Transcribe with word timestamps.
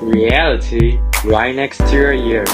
Reality 0.00 0.98
right 1.24 1.54
next 1.54 1.78
to 1.78 1.92
your 1.92 2.12
ears. 2.12 2.48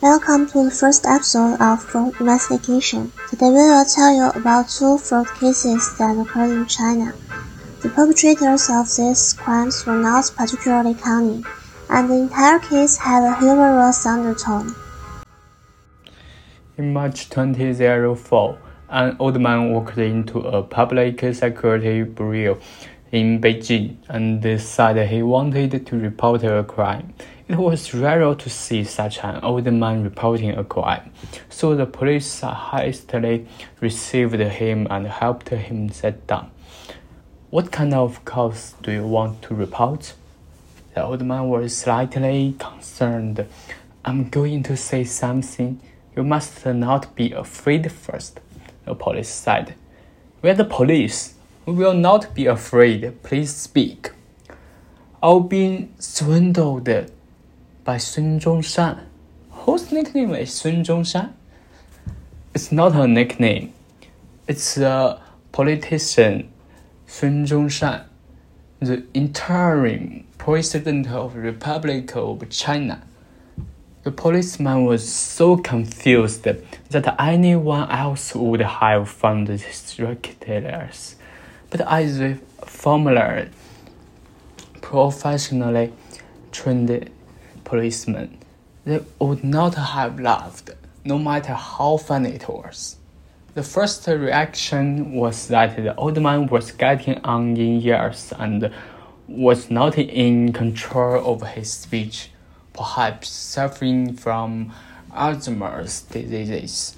Welcome 0.00 0.46
to 0.48 0.64
the 0.64 0.70
first 0.70 1.04
episode 1.06 1.60
of 1.60 1.82
Fraud 1.82 2.18
Investigation. 2.20 3.12
Today 3.28 3.48
we 3.48 3.54
will 3.54 3.84
tell 3.84 4.14
you 4.14 4.30
about 4.30 4.68
two 4.68 4.98
fraud 4.98 5.26
cases 5.40 5.96
that 5.98 6.16
occurred 6.18 6.50
in 6.50 6.66
China. 6.66 7.12
The 7.82 7.90
perpetrators 7.90 8.70
of 8.70 8.86
these 8.96 9.34
crimes 9.34 9.84
were 9.84 10.00
not 10.00 10.30
particularly 10.36 10.94
cunning, 10.94 11.44
and 11.90 12.08
the 12.08 12.14
entire 12.14 12.60
case 12.60 12.96
had 12.96 13.24
a 13.24 13.38
humorous 13.38 14.06
undertone. 14.06 14.74
In 16.78 16.92
March 16.92 17.28
2004, 17.30 18.58
an 18.88 19.16
old 19.18 19.40
man 19.40 19.72
walked 19.72 19.98
into 19.98 20.40
a 20.40 20.62
public 20.62 21.20
security 21.34 22.02
bureau 22.02 22.58
in 23.12 23.40
Beijing 23.40 23.96
and 24.08 24.60
said 24.60 25.08
he 25.08 25.22
wanted 25.22 25.86
to 25.86 25.96
report 25.98 26.44
a 26.44 26.64
crime. 26.64 27.14
It 27.48 27.56
was 27.56 27.94
rare 27.94 28.34
to 28.34 28.50
see 28.50 28.84
such 28.84 29.18
an 29.22 29.40
old 29.42 29.72
man 29.72 30.02
reporting 30.02 30.50
a 30.50 30.64
crime, 30.64 31.12
so 31.48 31.74
the 31.76 31.86
police 31.86 32.40
hastily 32.40 33.46
received 33.80 34.34
him 34.34 34.86
and 34.90 35.06
helped 35.06 35.50
him 35.50 35.88
sit 35.90 36.26
down. 36.26 36.50
What 37.50 37.70
kind 37.70 37.94
of 37.94 38.24
cause 38.24 38.74
do 38.82 38.90
you 38.90 39.06
want 39.06 39.42
to 39.42 39.54
report? 39.54 40.14
The 40.94 41.04
old 41.04 41.22
man 41.22 41.48
was 41.48 41.76
slightly 41.76 42.56
concerned. 42.58 43.46
I'm 44.04 44.28
going 44.28 44.62
to 44.64 44.76
say 44.76 45.04
something. 45.04 45.80
You 46.16 46.24
must 46.24 46.66
not 46.66 47.14
be 47.14 47.32
afraid 47.32 47.92
first, 47.92 48.40
the 48.86 48.94
police 48.94 49.28
said. 49.28 49.74
We're 50.40 50.54
the 50.54 50.64
police. 50.64 51.34
We 51.66 51.74
will 51.74 51.94
not 51.94 52.34
be 52.34 52.46
afraid. 52.46 53.22
Please 53.22 53.54
speak. 53.54 54.12
I've 55.22 55.48
been 55.48 55.92
swindled 55.98 56.88
by 57.84 57.98
Sun 57.98 58.40
Zhongshan. 58.40 59.00
Whose 59.50 59.90
nickname 59.90 60.34
is 60.34 60.52
Sun 60.54 60.84
Zhongshan? 60.84 61.32
It's 62.54 62.70
not 62.70 62.94
a 62.94 63.06
nickname. 63.06 63.74
It's 64.46 64.76
a 64.76 65.20
politician, 65.50 66.52
Sun 67.06 67.46
Zhongshan, 67.46 68.04
the 68.78 69.02
interim 69.12 70.26
president 70.38 71.08
of 71.10 71.34
Republic 71.34 72.14
of 72.14 72.48
China. 72.48 73.02
The 74.06 74.12
policeman 74.12 74.84
was 74.84 75.02
so 75.12 75.56
confused 75.56 76.44
that 76.44 77.16
anyone 77.18 77.90
else 77.90 78.36
would 78.36 78.60
have 78.60 79.08
found 79.08 79.48
this 79.48 79.98
ridiculous. 79.98 81.16
But 81.70 81.80
as 81.80 82.20
a 82.20 82.36
former 82.64 83.48
professionally 84.80 85.92
trained 86.52 87.10
policeman, 87.64 88.38
they 88.84 89.00
would 89.18 89.42
not 89.42 89.74
have 89.74 90.20
laughed, 90.20 90.70
no 91.04 91.18
matter 91.18 91.54
how 91.54 91.96
funny 91.96 92.30
it 92.30 92.48
was. 92.48 92.98
The 93.54 93.64
first 93.64 94.06
reaction 94.06 95.14
was 95.14 95.48
that 95.48 95.74
the 95.74 95.96
old 95.96 96.22
man 96.22 96.46
was 96.46 96.70
getting 96.70 97.18
on 97.24 97.56
in 97.56 97.80
years 97.80 98.32
and 98.38 98.72
was 99.26 99.68
not 99.68 99.98
in 99.98 100.52
control 100.52 101.32
of 101.32 101.42
his 101.42 101.72
speech, 101.72 102.30
perhaps 102.76 103.28
suffering 103.28 104.14
from 104.14 104.72
Alzheimer's 105.12 106.02
disease. 106.02 106.94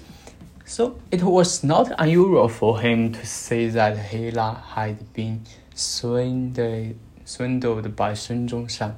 So 0.65 0.99
it 1.09 1.23
was 1.23 1.63
not 1.63 1.91
unusual 1.97 2.47
for 2.49 2.79
him 2.79 3.13
to 3.13 3.25
say 3.25 3.69
that 3.69 3.97
he 3.97 4.25
had 4.25 5.13
been 5.13 5.45
swindled, 5.73 6.95
swindled 7.25 7.95
by 7.95 8.13
Sun 8.13 8.49
Zhongshan. 8.49 8.93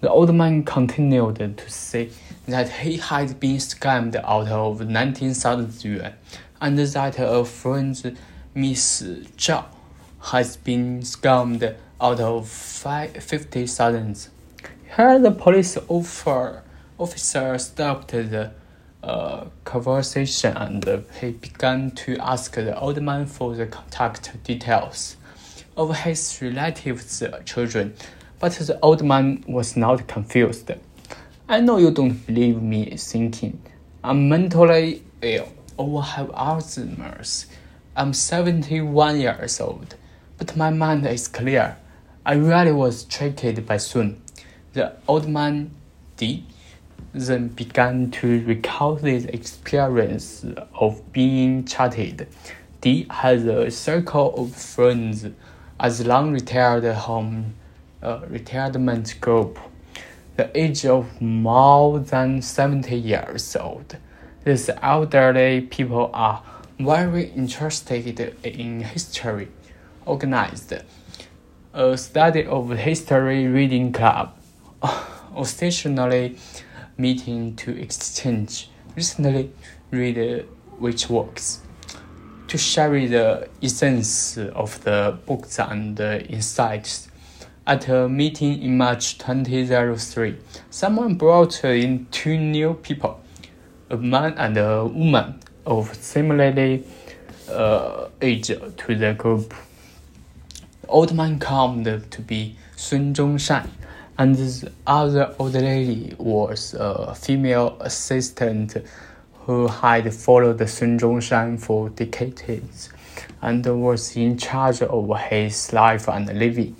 The 0.00 0.10
old 0.10 0.34
man 0.34 0.64
continued 0.64 1.36
to 1.36 1.70
say 1.70 2.10
that 2.46 2.68
he 2.68 2.96
had 2.96 3.38
been 3.38 3.56
scammed 3.56 4.16
out 4.16 4.48
of 4.48 4.86
19,000 4.86 5.84
yuan 5.84 6.14
and 6.60 6.76
that 6.78 7.18
a 7.18 7.44
friend, 7.44 8.18
Miss 8.54 9.02
Zhao, 9.36 9.64
has 10.20 10.56
been 10.56 11.00
scammed 11.00 11.74
out 12.00 12.20
of 12.20 12.48
50,000. 12.48 14.28
Here 14.96 15.18
the 15.18 15.30
police 15.30 15.78
offer, 15.88 16.62
officer 16.98 17.56
stopped 17.56 18.08
the 18.08 18.50
uh, 19.02 19.46
conversation 19.64 20.54
and 20.54 20.84
he 21.18 21.30
began 21.30 21.92
to 21.92 22.18
ask 22.18 22.56
the 22.56 22.78
old 22.78 23.00
man 23.00 23.24
for 23.24 23.54
the 23.54 23.64
contact 23.64 24.44
details 24.44 25.16
of 25.78 25.96
his 26.00 26.38
relatives' 26.42 27.22
children, 27.46 27.94
but 28.38 28.52
the 28.52 28.78
old 28.82 29.02
man 29.02 29.42
was 29.48 29.78
not 29.78 30.06
confused. 30.08 30.70
I 31.48 31.60
know 31.60 31.78
you 31.78 31.90
don't 31.90 32.26
believe 32.26 32.60
me 32.60 32.94
thinking 32.98 33.62
I'm 34.04 34.28
mentally 34.28 35.04
ill 35.22 35.48
or 35.78 36.02
have 36.02 36.28
Alzheimer's. 36.32 37.46
I'm 37.96 38.12
71 38.12 39.20
years 39.20 39.58
old, 39.58 39.94
but 40.36 40.54
my 40.54 40.68
mind 40.68 41.06
is 41.06 41.28
clear. 41.28 41.78
I 42.26 42.34
really 42.34 42.72
was 42.72 43.04
tricked 43.04 43.64
by 43.64 43.78
Sun. 43.78 44.21
The 44.72 44.94
old 45.06 45.28
man 45.28 45.70
did 46.16 46.44
then 47.12 47.48
began 47.48 48.10
to 48.10 48.42
recall 48.46 48.96
his 48.96 49.26
experience 49.26 50.46
of 50.74 51.12
being 51.12 51.64
chatted. 51.66 52.26
Di 52.80 53.06
has 53.10 53.44
a 53.44 53.70
circle 53.70 54.34
of 54.34 54.54
friends 54.54 55.26
as 55.78 56.06
long 56.06 56.32
retired 56.32 56.84
home 56.94 57.54
uh, 58.02 58.20
retirement 58.28 59.20
group, 59.20 59.58
the 60.36 60.50
age 60.58 60.86
of 60.86 61.20
more 61.20 61.98
than 61.98 62.40
70 62.40 62.96
years 62.96 63.54
old. 63.54 63.98
These 64.44 64.70
elderly 64.80 65.60
people 65.60 66.10
are 66.14 66.42
very 66.80 67.26
interested 67.26 68.36
in 68.42 68.80
history, 68.80 69.48
organized 70.06 70.72
a 71.74 71.96
study 71.96 72.44
of 72.44 72.70
history 72.70 73.46
reading 73.46 73.92
club, 73.92 74.34
occasionally 75.36 76.36
meeting 76.96 77.56
to 77.56 77.80
exchange 77.80 78.68
recently 78.96 79.50
read 79.90 80.46
which 80.78 81.08
works 81.08 81.60
to 82.48 82.58
share 82.58 82.90
the 83.08 83.48
essence 83.62 84.36
of 84.36 84.82
the 84.84 85.18
books 85.24 85.58
and 85.58 85.98
insights. 85.98 87.08
At 87.66 87.88
a 87.88 88.08
meeting 88.08 88.60
in 88.62 88.76
March 88.76 89.16
2003, 89.16 90.36
someone 90.68 91.14
brought 91.14 91.64
in 91.64 92.06
two 92.10 92.36
new 92.36 92.74
people, 92.74 93.22
a 93.88 93.96
man 93.96 94.34
and 94.36 94.58
a 94.58 94.84
woman 94.84 95.40
of 95.64 95.94
similarly 95.94 96.84
uh, 97.48 98.08
age 98.20 98.48
to 98.48 98.94
the 98.94 99.14
group. 99.14 99.54
The 100.82 100.88
old 100.88 101.14
man 101.14 101.38
claimed 101.38 102.10
to 102.10 102.20
be 102.20 102.56
Sun 102.76 103.14
Zhongshan 103.14 103.70
and 104.22 104.36
the 104.36 104.70
other 104.86 105.34
old 105.36 105.54
lady 105.54 106.14
was 106.16 106.74
a 106.74 107.12
female 107.12 107.76
assistant 107.80 108.76
who 109.40 109.66
had 109.66 110.14
followed 110.14 110.60
Sun 110.68 111.00
Zhongshan 111.00 111.58
for 111.58 111.88
decades 111.88 112.90
and 113.40 113.66
was 113.82 114.16
in 114.16 114.38
charge 114.38 114.80
of 114.82 115.18
his 115.22 115.72
life 115.72 116.08
and 116.08 116.38
living. 116.38 116.76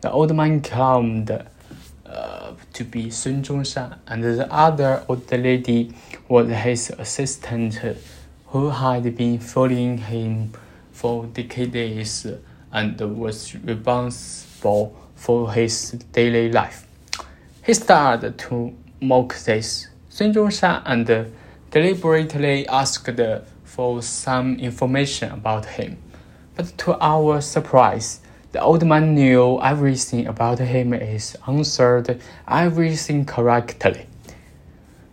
The 0.00 0.12
old 0.12 0.32
man 0.36 0.60
claimed 0.60 1.28
uh, 1.32 2.52
to 2.74 2.84
be 2.84 3.10
Sun 3.10 3.42
Zhongshan, 3.42 3.98
and 4.06 4.22
the 4.22 4.46
other 4.54 5.04
old 5.08 5.28
lady 5.32 5.92
was 6.28 6.48
his 6.50 6.90
assistant 6.90 7.80
who 8.46 8.70
had 8.70 9.16
been 9.16 9.40
following 9.40 9.98
him 9.98 10.52
for 10.92 11.26
decades 11.26 12.28
and 12.70 13.00
was 13.18 13.56
responsible 13.56 15.05
for 15.16 15.52
his 15.52 15.92
daily 16.12 16.52
life. 16.52 16.86
He 17.64 17.74
started 17.74 18.38
to 18.38 18.72
mock 19.00 19.34
this. 19.38 19.88
Sun 20.08 20.32
Zhongshan 20.32 20.82
and 20.86 21.32
deliberately 21.70 22.66
asked 22.68 23.10
for 23.64 24.02
some 24.02 24.58
information 24.60 25.32
about 25.32 25.66
him. 25.66 25.98
But 26.54 26.78
to 26.78 26.96
our 27.00 27.40
surprise, 27.40 28.20
the 28.52 28.60
old 28.60 28.86
man 28.86 29.14
knew 29.14 29.60
everything 29.60 30.26
about 30.26 30.58
him 30.60 30.92
and 30.92 31.36
answered 31.48 32.20
everything 32.48 33.24
correctly. 33.26 34.06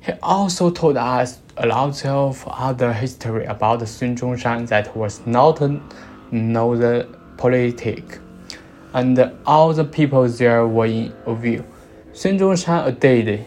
He 0.01 0.13
also 0.21 0.69
told 0.69 0.97
us 0.97 1.39
a 1.57 1.65
lot 1.65 2.05
of 2.05 2.45
other 2.47 2.93
history 2.93 3.45
about 3.45 3.87
Sun 3.87 4.17
Zhongshan 4.17 4.67
that 4.67 4.95
was 4.95 5.25
not 5.25 5.61
known 6.31 7.15
politic 7.37 8.19
and 8.93 9.31
all 9.45 9.73
the 9.73 9.83
people 9.83 10.27
there 10.27 10.67
were 10.67 10.85
in 10.85 11.13
awe. 11.25 11.63
Sun 12.13 12.37
Zhongshan 12.39 12.87
added, 12.87 13.45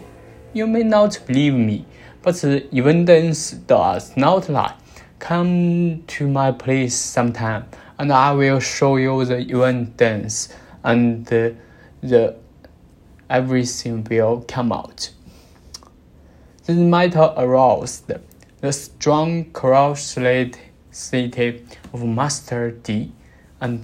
You 0.52 0.66
may 0.66 0.82
not 0.82 1.20
believe 1.26 1.54
me, 1.54 1.87
but 2.22 2.34
the 2.37 2.66
evidence 2.72 3.52
does 3.52 4.16
not 4.16 4.48
lie. 4.48 4.75
come 5.19 6.02
to 6.06 6.28
my 6.28 6.52
place 6.52 6.94
sometime, 6.94 7.64
and 7.98 8.12
I 8.12 8.32
will 8.32 8.60
show 8.60 8.96
you 8.96 9.25
the 9.25 9.43
dance, 9.96 10.48
and 10.84 11.25
the, 11.26 11.56
the 12.02 12.37
everything 13.28 14.04
will 14.04 14.44
come 14.46 14.72
out. 14.72 15.10
This 16.64 16.76
matter 16.76 17.32
aroused 17.37 18.12
the 18.60 18.72
strong 18.72 19.44
curiosity 19.52 20.54
of 21.93 22.04
Master 22.04 22.70
D 22.72 23.12
and 23.60 23.82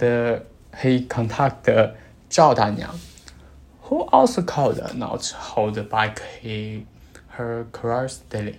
he 0.80 1.04
contacted 1.04 1.94
Zhao 2.30 2.54
Danyang, 2.56 2.98
who 3.82 4.02
also 4.12 4.42
called 4.42 4.80
not 4.94 5.26
hold 5.26 5.88
back 5.90 6.22
he, 6.40 6.86
her 7.28 7.66
curiosity. 7.72 8.58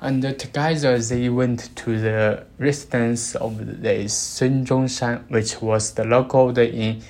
And 0.00 0.22
together 0.38 0.98
they 0.98 1.28
went 1.28 1.74
to 1.76 2.00
the 2.00 2.46
residence 2.58 3.34
of 3.34 3.82
the 3.82 4.08
Sun 4.08 4.64
Zhongshan, 4.64 5.28
which 5.28 5.60
was 5.60 5.92
the 5.92 6.04
local 6.04 6.56
in 6.56 7.02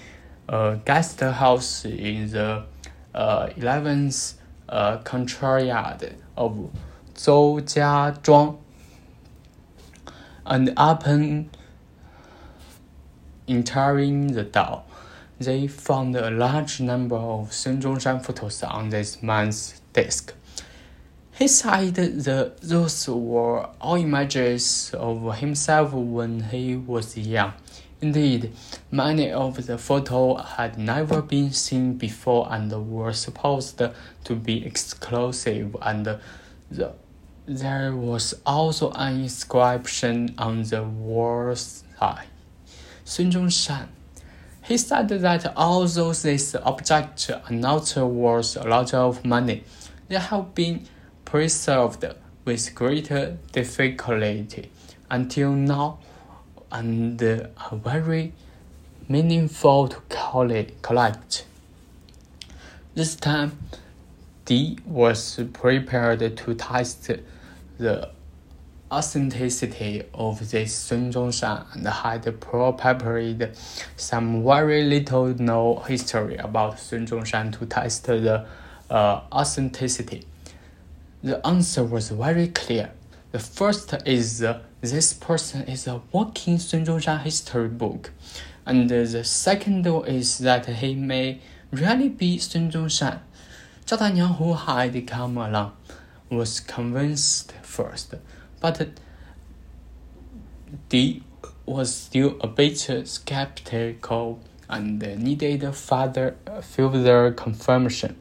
a 0.48 0.78
guest 0.84 1.20
house 1.20 1.84
in 1.84 2.30
the 2.30 2.64
uh, 3.14 3.48
11th 3.48 4.34
uh, 4.68 4.98
courtyard 4.98 6.14
of 6.36 6.70
Zhou. 7.14 8.58
And 10.46 10.72
upon 10.78 11.50
entering 13.48 14.32
the 14.32 14.44
door, 14.44 14.82
they 15.40 15.66
found 15.66 16.16
a 16.16 16.30
large 16.30 16.80
number 16.80 17.16
of 17.16 17.52
Sun 17.52 17.80
Zhongshan 17.80 18.24
photos 18.24 18.62
on 18.62 18.90
this 18.90 19.22
man's 19.22 19.80
desk. 19.92 20.34
He 21.32 21.46
said 21.46 21.94
that 21.94 22.60
those 22.60 23.08
were 23.08 23.68
all 23.80 23.94
images 23.94 24.92
of 24.94 25.36
himself 25.36 25.92
when 25.92 26.40
he 26.44 26.74
was 26.74 27.16
young. 27.16 27.52
Indeed, 28.00 28.52
many 28.90 29.30
of 29.30 29.66
the 29.66 29.78
photos 29.78 30.44
had 30.56 30.78
never 30.78 31.22
been 31.22 31.52
seen 31.52 31.94
before 31.94 32.48
and 32.50 32.70
were 32.90 33.12
supposed 33.12 33.78
to 33.78 34.34
be 34.34 34.64
exclusive, 34.66 35.76
and 35.82 36.18
the, 36.70 36.92
there 37.46 37.94
was 37.94 38.34
also 38.44 38.90
an 38.92 39.22
inscription 39.22 40.34
on 40.38 40.62
the 40.64 40.82
wall 40.82 41.54
side. 41.54 42.26
Sun 43.08 43.30
Zhongshan. 43.30 43.88
He 44.64 44.76
said 44.76 45.08
that 45.08 45.56
although 45.56 46.12
these 46.12 46.54
objects 46.54 47.30
are 47.30 47.50
not 47.50 47.96
worth 47.96 48.54
a 48.56 48.68
lot 48.68 48.92
of 48.92 49.24
money, 49.24 49.64
they 50.08 50.18
have 50.18 50.54
been 50.54 50.86
preserved 51.24 52.04
with 52.44 52.74
greater 52.74 53.38
difficulty 53.50 54.70
until 55.10 55.52
now 55.52 56.00
and 56.70 57.22
are 57.22 57.76
very 57.76 58.34
meaningful 59.08 59.88
to 59.88 60.02
collect. 60.82 61.46
This 62.94 63.16
time, 63.16 63.58
Di 64.44 64.76
was 64.84 65.40
prepared 65.54 66.36
to 66.36 66.54
test 66.54 67.10
the 67.78 68.10
authenticity 68.90 70.02
of 70.14 70.50
this 70.50 70.74
Sun 70.74 71.12
Zhongshan 71.12 71.74
and 71.74 71.86
had 71.86 72.40
prepared 72.40 73.56
some 73.96 74.44
very 74.44 74.84
little 74.84 75.26
known 75.34 75.82
history 75.86 76.36
about 76.36 76.78
Sun 76.78 77.06
Zhongshan 77.06 77.58
to 77.58 77.66
test 77.66 78.04
the 78.04 78.46
uh, 78.90 79.20
authenticity. 79.32 80.24
The 81.22 81.44
answer 81.46 81.84
was 81.84 82.10
very 82.10 82.48
clear. 82.48 82.92
The 83.32 83.38
first 83.38 83.94
is 84.06 84.42
uh, 84.42 84.60
this 84.80 85.12
person 85.12 85.62
is 85.62 85.86
a 85.86 86.00
walking 86.12 86.58
Sun 86.58 86.86
Zhongshan 86.86 87.22
history 87.22 87.68
book, 87.68 88.10
and 88.64 88.88
the 88.88 89.24
second 89.24 89.86
is 90.06 90.38
that 90.38 90.66
he 90.66 90.94
may 90.94 91.40
really 91.70 92.08
be 92.08 92.38
Sun 92.38 92.70
Zhongshan. 92.70 93.18
Zhao 93.84 93.98
Danyang, 93.98 94.36
who 94.36 94.54
had 94.54 95.06
come 95.06 95.38
along, 95.38 95.72
was 96.30 96.60
convinced 96.60 97.52
first, 97.62 98.14
but 98.60 98.88
Di 100.88 101.22
was 101.66 101.94
still 101.94 102.36
a 102.40 102.46
bit 102.46 102.78
skeptical 103.04 104.40
and 104.68 105.00
needed 105.22 105.74
further 105.74 106.36
further 106.62 107.32
confirmation. 107.32 108.16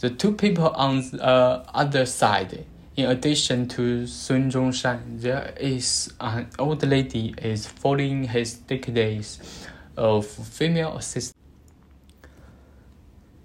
The 0.00 0.10
two 0.10 0.32
people 0.32 0.68
on 0.68 1.10
the 1.10 1.24
uh, 1.24 1.64
other 1.72 2.04
side, 2.04 2.66
in 2.96 3.06
addition 3.08 3.68
to 3.68 4.06
Sun 4.06 4.50
Zhongshan, 4.50 5.20
there 5.20 5.54
is 5.58 6.12
an 6.20 6.48
old 6.58 6.82
lady 6.86 7.34
is 7.38 7.66
following 7.66 8.24
his 8.24 8.54
decades 8.54 9.66
of 9.96 10.26
female 10.26 10.96
assistance. 10.96 11.34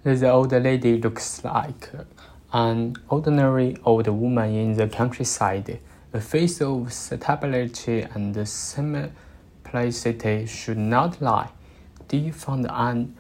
The 0.04 0.30
old 0.30 0.52
lady 0.52 0.98
looks 0.98 1.44
like 1.44 1.92
an 2.52 2.96
ordinary 3.10 3.78
old 3.86 4.08
woman 4.08 4.54
in 4.54 4.74
the 4.76 4.88
countryside. 4.88 5.80
A 6.14 6.22
face 6.22 6.62
of 6.62 6.92
stability 6.92 8.02
and 8.02 8.48
simplicity 8.48 10.46
should 10.46 10.78
not 10.78 11.22
lie. 11.22 11.50
Di 12.08 12.32
found 12.32 12.66
an 12.70 13.16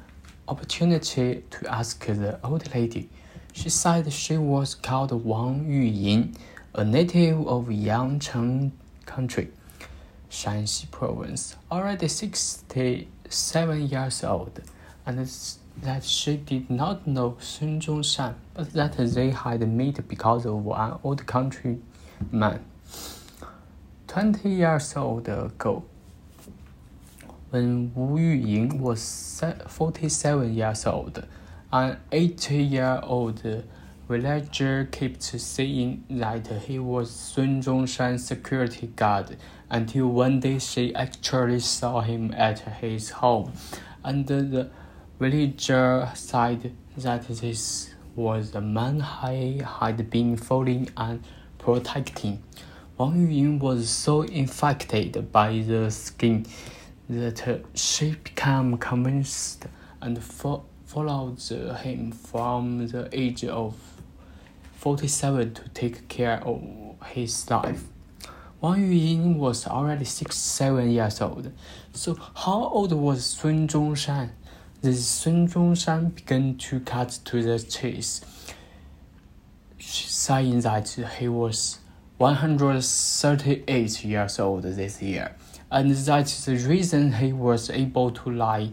opportunity 0.47 1.43
to 1.51 1.67
ask 1.73 2.05
the 2.05 2.39
old 2.43 2.73
lady 2.73 3.09
she 3.53 3.69
said 3.69 4.11
she 4.13 4.37
was 4.37 4.75
called 4.75 5.11
Wang 5.11 5.65
Yuying, 5.65 6.35
a 6.73 6.85
native 6.85 7.45
of 7.47 7.65
Yangcheng 7.65 8.71
County, 9.05 9.49
Shanxi 10.29 10.89
Province, 10.91 11.55
already 11.71 12.07
67 12.07 13.89
years 13.89 14.23
old, 14.23 14.61
and 15.05 15.19
that 15.81 16.03
she 16.03 16.37
did 16.37 16.69
not 16.69 17.07
know 17.07 17.37
Sun 17.39 17.79
Zhongshan, 17.79 18.35
but 18.53 18.73
that 18.73 18.97
they 18.97 19.29
had 19.29 19.67
met 19.67 20.07
because 20.07 20.45
of 20.45 20.67
an 20.67 20.99
old 21.03 21.25
countryman. 21.25 22.65
Twenty 24.07 24.49
years 24.49 24.95
old 24.95 25.27
ago, 25.29 25.83
when 27.51 27.91
Wu 27.95 28.17
Yuying 28.17 28.79
was 28.79 29.43
47 29.67 30.53
years 30.53 30.85
old, 30.85 31.25
an 31.71 31.97
eight-year-old 32.11 33.63
villager 34.07 34.87
kept 34.91 35.21
saying 35.23 36.03
that 36.09 36.47
he 36.47 36.79
was 36.79 37.11
Sun 37.11 37.61
Zhongshan's 37.61 38.25
security 38.25 38.87
guard 38.87 39.37
until 39.69 40.07
one 40.07 40.39
day 40.39 40.57
she 40.59 40.93
actually 40.95 41.59
saw 41.59 42.01
him 42.01 42.33
at 42.33 42.59
his 42.59 43.11
home, 43.11 43.53
and 44.03 44.25
the 44.25 44.69
villager 45.19 46.09
said 46.15 46.71
that 46.95 47.27
this 47.27 47.93
was 48.15 48.51
the 48.51 48.61
man 48.61 49.01
he 49.01 49.57
had 49.57 50.09
been 50.09 50.37
following 50.37 50.89
and 50.95 51.21
protecting. 51.57 52.41
Wang 52.97 53.27
Yuying 53.27 53.59
was 53.59 53.89
so 53.89 54.21
infected 54.21 55.29
by 55.31 55.59
the 55.59 55.91
skin 55.91 56.45
that 57.09 57.65
she 57.73 58.11
became 58.11 58.77
convinced 58.77 59.65
and 60.01 60.23
fought 60.23 60.63
followed 60.85 61.39
him 61.81 62.11
from 62.11 62.87
the 62.87 63.09
age 63.11 63.43
of 63.43 63.75
47 64.77 65.53
to 65.53 65.69
take 65.69 66.07
care 66.07 66.41
of 66.45 66.63
his 67.07 67.49
life. 67.49 67.83
Wang 68.61 68.89
Yuying 68.89 69.35
was 69.35 69.67
already 69.67 70.05
67 70.05 70.89
years 70.89 71.21
old. 71.21 71.51
So 71.93 72.17
how 72.35 72.69
old 72.69 72.93
was 72.93 73.25
Sun 73.25 73.67
Zhongshan? 73.67 74.29
This 74.81 75.05
Sun 75.05 76.11
began 76.15 76.55
to 76.55 76.79
cut 76.79 77.19
to 77.25 77.43
the 77.43 77.59
chase, 77.59 78.21
saying 79.77 80.61
that 80.61 80.87
he 81.19 81.27
was 81.27 81.79
138 82.17 84.05
years 84.05 84.39
old 84.39 84.63
this 84.63 85.01
year, 85.01 85.35
and 85.69 85.91
that 85.91 86.27
the 86.45 86.55
reason 86.55 87.11
he 87.11 87.33
was 87.33 87.69
able 87.69 88.09
to 88.11 88.31
lie 88.31 88.69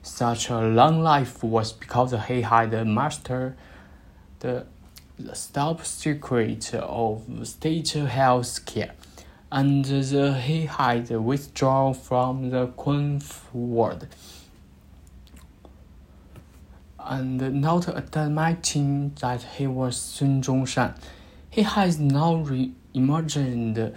such 0.00 0.48
a 0.48 0.60
long 0.60 1.02
life 1.02 1.42
was 1.42 1.72
because 1.72 2.14
he 2.28 2.42
had 2.42 2.86
mastered 2.86 3.56
the, 4.38 4.64
the 5.18 5.36
top 5.52 5.84
secret 5.84 6.72
of 6.72 7.24
state 7.42 7.90
health 7.90 8.64
care, 8.64 8.92
and 9.50 9.84
the, 9.84 10.34
he 10.34 10.66
had 10.66 11.10
withdrawn 11.10 11.94
from 11.94 12.50
the 12.50 12.68
Kunf 12.68 13.52
world. 13.52 14.06
And 17.10 17.62
not 17.62 17.88
admitting 17.88 19.14
that 19.20 19.42
he 19.42 19.66
was 19.66 19.96
Sun 19.96 20.42
Zhongshan, 20.42 20.94
he 21.48 21.62
has 21.62 21.98
now 21.98 22.34
re-emerged 22.34 23.92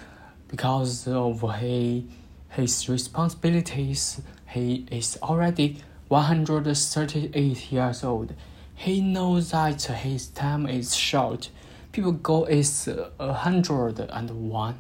because 0.48 1.10
of 1.10 1.44
he, 1.60 2.08
his 2.48 2.88
responsibilities. 2.88 4.22
He 4.48 4.88
is 4.90 5.18
already 5.22 5.84
138 6.08 7.72
years 7.72 8.04
old. 8.06 8.34
He 8.76 9.02
knows 9.02 9.52
that 9.52 9.82
his 9.82 10.28
time 10.28 10.66
is 10.66 10.96
short. 10.96 11.50
People 11.92 12.14
go 12.14 12.46
is 12.46 12.88
a 12.88 13.34
hundred 13.34 14.00
and 14.00 14.50
one, 14.50 14.80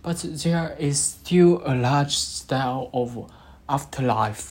but 0.00 0.24
there 0.26 0.74
is 0.78 0.98
still 0.98 1.60
a 1.66 1.74
large 1.74 2.16
style 2.16 2.88
of 2.94 3.30
afterlife. 3.68 4.50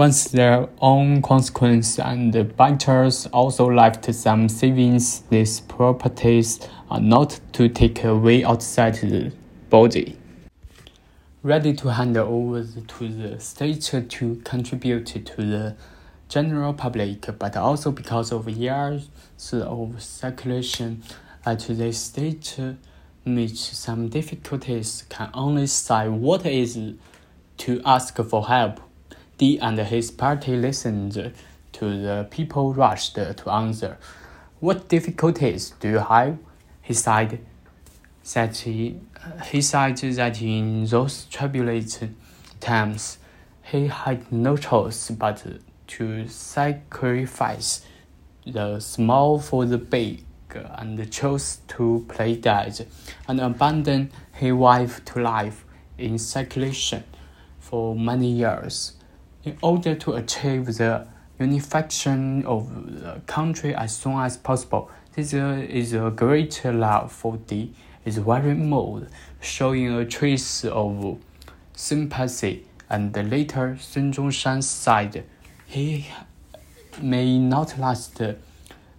Once 0.00 0.30
their 0.30 0.66
own 0.80 1.20
consequence 1.20 1.98
and 1.98 2.32
the 2.32 2.42
biters 2.42 3.26
also 3.34 3.66
left 3.70 4.14
some 4.14 4.48
savings, 4.48 5.20
these 5.28 5.60
properties 5.60 6.58
are 6.90 7.02
not 7.02 7.38
to 7.52 7.68
take 7.68 8.02
away 8.02 8.42
outside 8.42 8.94
the 8.94 9.30
body. 9.68 10.16
Ready 11.42 11.74
to 11.74 11.92
hand 11.92 12.16
over 12.16 12.64
to 12.64 13.08
the 13.08 13.38
state 13.40 13.82
to 13.82 14.40
contribute 14.42 15.04
to 15.04 15.36
the 15.36 15.76
general 16.30 16.72
public, 16.72 17.26
but 17.38 17.54
also 17.58 17.90
because 17.90 18.32
of 18.32 18.48
years 18.48 19.10
of 19.52 20.02
circulation 20.02 21.02
at 21.44 21.58
the 21.68 21.92
state 21.92 22.58
meet 23.26 23.54
some 23.54 24.08
difficulties, 24.08 25.04
can 25.10 25.28
only 25.34 25.66
say 25.66 26.08
what 26.08 26.46
is 26.46 26.78
to 27.58 27.82
ask 27.84 28.16
for 28.16 28.46
help. 28.46 28.80
D 29.40 29.58
and 29.58 29.78
his 29.78 30.10
party 30.10 30.54
listened 30.54 31.32
to 31.72 32.02
the 32.02 32.26
people 32.30 32.74
rushed 32.74 33.14
to 33.14 33.50
answer. 33.50 33.96
What 34.58 34.86
difficulties 34.90 35.70
do 35.80 35.88
you 35.88 35.98
have? 36.00 36.36
He 36.82 36.92
said 36.92 37.40
that 38.34 38.56
he, 38.58 39.00
he 39.46 39.62
said 39.62 39.96
that 39.96 40.42
in 40.42 40.84
those 40.84 41.24
turbulent 41.24 42.10
times 42.60 43.16
he 43.62 43.86
had 43.86 44.30
no 44.30 44.58
choice 44.58 45.08
but 45.08 45.42
to 45.86 46.28
sacrifice 46.28 47.86
the 48.46 48.78
small 48.78 49.38
for 49.38 49.64
the 49.64 49.78
big 49.78 50.22
and 50.54 51.10
chose 51.10 51.60
to 51.68 52.04
play 52.10 52.36
dead 52.36 52.86
and 53.26 53.40
abandon 53.40 54.12
his 54.32 54.52
wife 54.52 55.02
to 55.06 55.22
life 55.22 55.64
in 55.96 56.18
circulation 56.18 57.04
for 57.58 57.96
many 57.96 58.30
years 58.30 58.99
in 59.44 59.56
order 59.62 59.94
to 59.94 60.12
achieve 60.12 60.66
the 60.66 61.06
unification 61.38 62.44
of 62.44 62.68
the 63.00 63.20
country 63.26 63.74
as 63.74 63.96
soon 63.96 64.18
as 64.18 64.36
possible. 64.36 64.90
This 65.14 65.32
is 65.32 65.92
a 65.94 66.10
great 66.14 66.62
love 66.64 67.10
for 67.10 67.38
the 67.48 67.70
is 68.04 68.18
very 68.18 68.54
moved, 68.54 69.10
showing 69.40 69.92
a 69.92 70.04
trace 70.06 70.64
of 70.64 71.18
sympathy. 71.74 72.66
And 72.88 73.14
later, 73.30 73.76
Sun 73.80 74.12
Zhongshan 74.12 74.62
said 74.62 75.24
he 75.66 76.08
may 77.00 77.38
not 77.38 77.78
last 77.78 78.20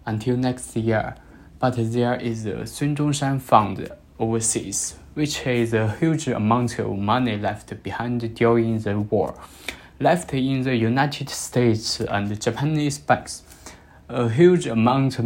until 0.06 0.38
next 0.38 0.76
year, 0.76 1.16
but 1.60 1.76
there 1.78 2.16
is 2.16 2.46
a 2.46 2.66
Sun 2.66 2.96
Zhongshan 2.96 3.42
Fund 3.42 3.90
overseas, 4.20 4.96
which 5.14 5.46
is 5.46 5.74
a 5.74 5.92
huge 5.96 6.28
amount 6.28 6.80
of 6.80 6.98
money 6.98 7.38
left 7.38 7.82
behind 7.84 8.34
during 8.36 8.80
the 8.80 9.00
war, 9.00 9.36
left 10.02 10.34
in 10.34 10.64
the 10.64 10.76
United 10.76 11.30
States 11.30 12.00
and 12.02 12.42
Japanese 12.42 12.98
banks. 12.98 13.44
A 14.10 14.28
huge 14.28 14.66
amount, 14.66 15.18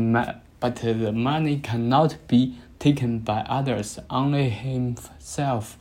but 0.60 0.75
the 0.75 1.13
money 1.13 1.60
cannot 1.60 2.17
be 2.27 2.55
taken 2.77 3.20
by 3.20 3.39
others, 3.48 4.00
only 4.10 4.50
himself 4.50 5.77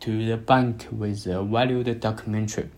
to 0.00 0.26
the 0.26 0.38
bank 0.38 0.88
with 0.90 1.26
a 1.26 1.42
valued 1.42 2.00
documentary. 2.00 2.70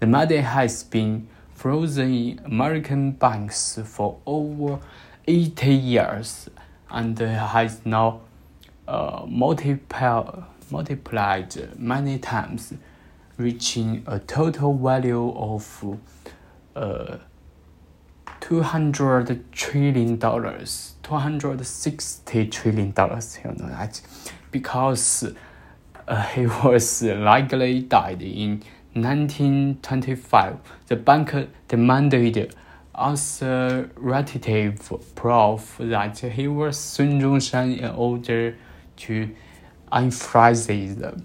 The 0.00 0.06
money 0.06 0.38
has 0.38 0.82
been 0.82 1.28
frozen 1.54 2.12
in 2.12 2.40
American 2.44 3.12
banks 3.12 3.78
for 3.84 4.18
over 4.26 4.80
80 5.26 5.72
years 5.72 6.50
and 6.90 7.16
has 7.18 7.80
now 7.86 8.22
uh, 8.88 9.24
multiplied, 9.26 10.44
multiplied 10.70 11.78
many 11.78 12.18
times, 12.18 12.74
reaching 13.38 14.02
a 14.06 14.18
total 14.18 14.74
value 14.74 15.32
of 15.36 15.98
uh, 16.74 17.18
200 18.40 19.52
trillion 19.52 20.16
dollars, 20.16 20.94
260 21.02 22.46
trillion 22.48 22.92
dollars, 22.92 23.38
you 23.44 23.50
know 23.50 23.68
that, 23.68 24.00
because 24.50 25.32
uh, 26.06 26.22
he 26.34 26.46
was 26.46 27.02
likely 27.02 27.82
died 27.82 28.22
in 28.22 28.62
1925, 28.94 30.58
the 30.86 30.96
bank 30.96 31.34
demanded 31.68 32.54
authoritative 32.94 34.90
proof 35.14 35.76
that 35.78 36.18
he 36.18 36.48
was 36.48 36.78
Sun 36.78 37.20
Zhongshan 37.20 37.78
in 37.78 37.90
order 37.90 38.56
to 38.96 39.30
unfreeze 39.92 40.96
the 40.96 41.20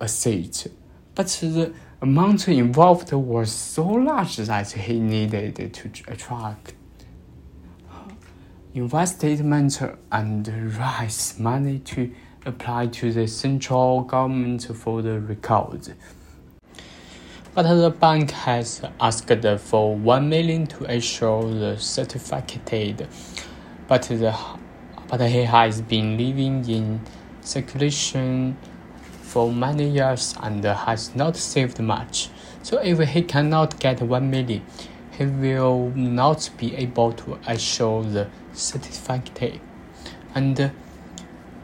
asset. 0.00 0.66
But 1.14 1.26
the 1.26 1.72
amount 2.00 2.48
involved 2.48 3.12
was 3.12 3.52
so 3.52 3.86
large 3.86 4.36
that 4.36 4.72
he 4.72 4.98
needed 4.98 5.74
to 5.74 5.90
attract 6.08 6.72
uh, 7.90 8.08
investment 8.74 9.78
and 10.10 10.48
raise 10.78 11.38
money 11.38 11.80
to 11.80 12.12
apply 12.46 12.86
to 12.88 13.12
the 13.12 13.26
central 13.28 14.02
government 14.02 14.64
for 14.74 15.02
the 15.02 15.20
record. 15.20 15.94
But 17.54 17.64
the 17.64 17.90
bank 17.90 18.30
has 18.30 18.80
asked 18.98 19.30
for 19.58 19.94
one 19.94 20.30
million 20.30 20.66
to 20.68 20.90
issue 20.90 21.58
the 21.58 21.76
certificate, 21.76 23.06
but 23.86 24.02
the 24.04 24.34
but 25.08 25.20
he 25.20 25.42
has 25.42 25.82
been 25.82 26.16
living 26.16 26.66
in 26.70 26.98
circulation 27.42 28.56
for 29.32 29.50
many 29.50 29.88
years 29.88 30.34
and 30.42 30.62
has 30.62 31.14
not 31.14 31.36
saved 31.38 31.80
much. 31.80 32.28
So 32.62 32.78
if 32.82 32.98
he 32.98 33.22
cannot 33.22 33.80
get 33.80 34.02
one 34.02 34.30
million, 34.30 34.62
he 35.10 35.24
will 35.24 35.90
not 35.96 36.50
be 36.58 36.76
able 36.76 37.12
to 37.12 37.38
issue 37.48 38.02
the 38.02 38.28
certificate. 38.52 39.60
And 40.34 40.70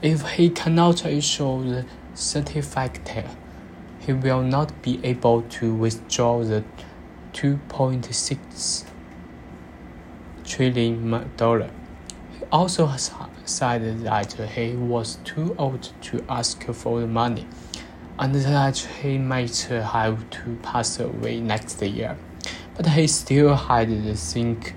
if 0.00 0.30
he 0.30 0.48
cannot 0.48 1.04
issue 1.04 1.62
the 1.70 1.84
certificate, 2.14 3.26
he 4.00 4.14
will 4.14 4.42
not 4.42 4.80
be 4.80 4.98
able 5.04 5.42
to 5.42 5.74
withdraw 5.74 6.42
the 6.42 6.64
2.6 7.34 8.84
trillion 10.44 11.30
dollar. 11.36 11.70
He 12.38 12.46
also 12.50 12.86
said 13.48 14.02
that 14.04 14.32
he 14.32 14.74
was 14.76 15.18
too 15.24 15.54
old 15.58 15.90
to 16.02 16.24
ask 16.28 16.62
for 16.64 17.00
the 17.00 17.06
money 17.06 17.46
and 18.18 18.34
that 18.34 18.76
he 19.02 19.18
might 19.18 19.58
have 19.60 20.28
to 20.30 20.58
pass 20.62 21.00
away 21.00 21.40
next 21.40 21.80
year. 21.82 22.16
But 22.76 22.86
he 22.86 23.06
still 23.06 23.54
had 23.54 23.88
to 23.88 24.14
think 24.14 24.74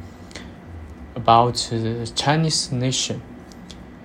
about 1.15 1.55
the 1.71 2.11
Chinese 2.15 2.71
nation 2.71 3.21